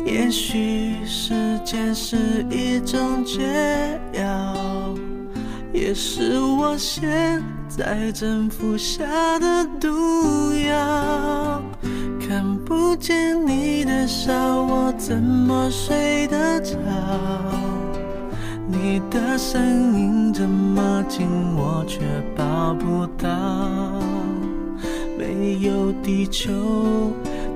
[0.06, 1.34] 也许时
[1.64, 4.94] 间是一种解药，
[5.72, 7.42] 也是我现
[7.78, 9.04] 在正服下
[9.38, 9.90] 的毒
[10.66, 11.62] 药。
[12.26, 16.78] 看不见你的笑，我怎么睡得着？
[18.66, 19.62] 你的声
[20.00, 22.00] 音这么近，我却
[22.36, 23.30] 抱不到。
[25.18, 26.52] 没有地球，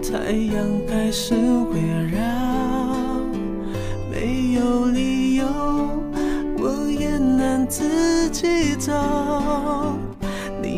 [0.04, 1.80] 太阳开始围
[2.12, 2.20] 绕。
[4.12, 5.46] 没有理由，
[6.58, 8.92] 我也能自己走。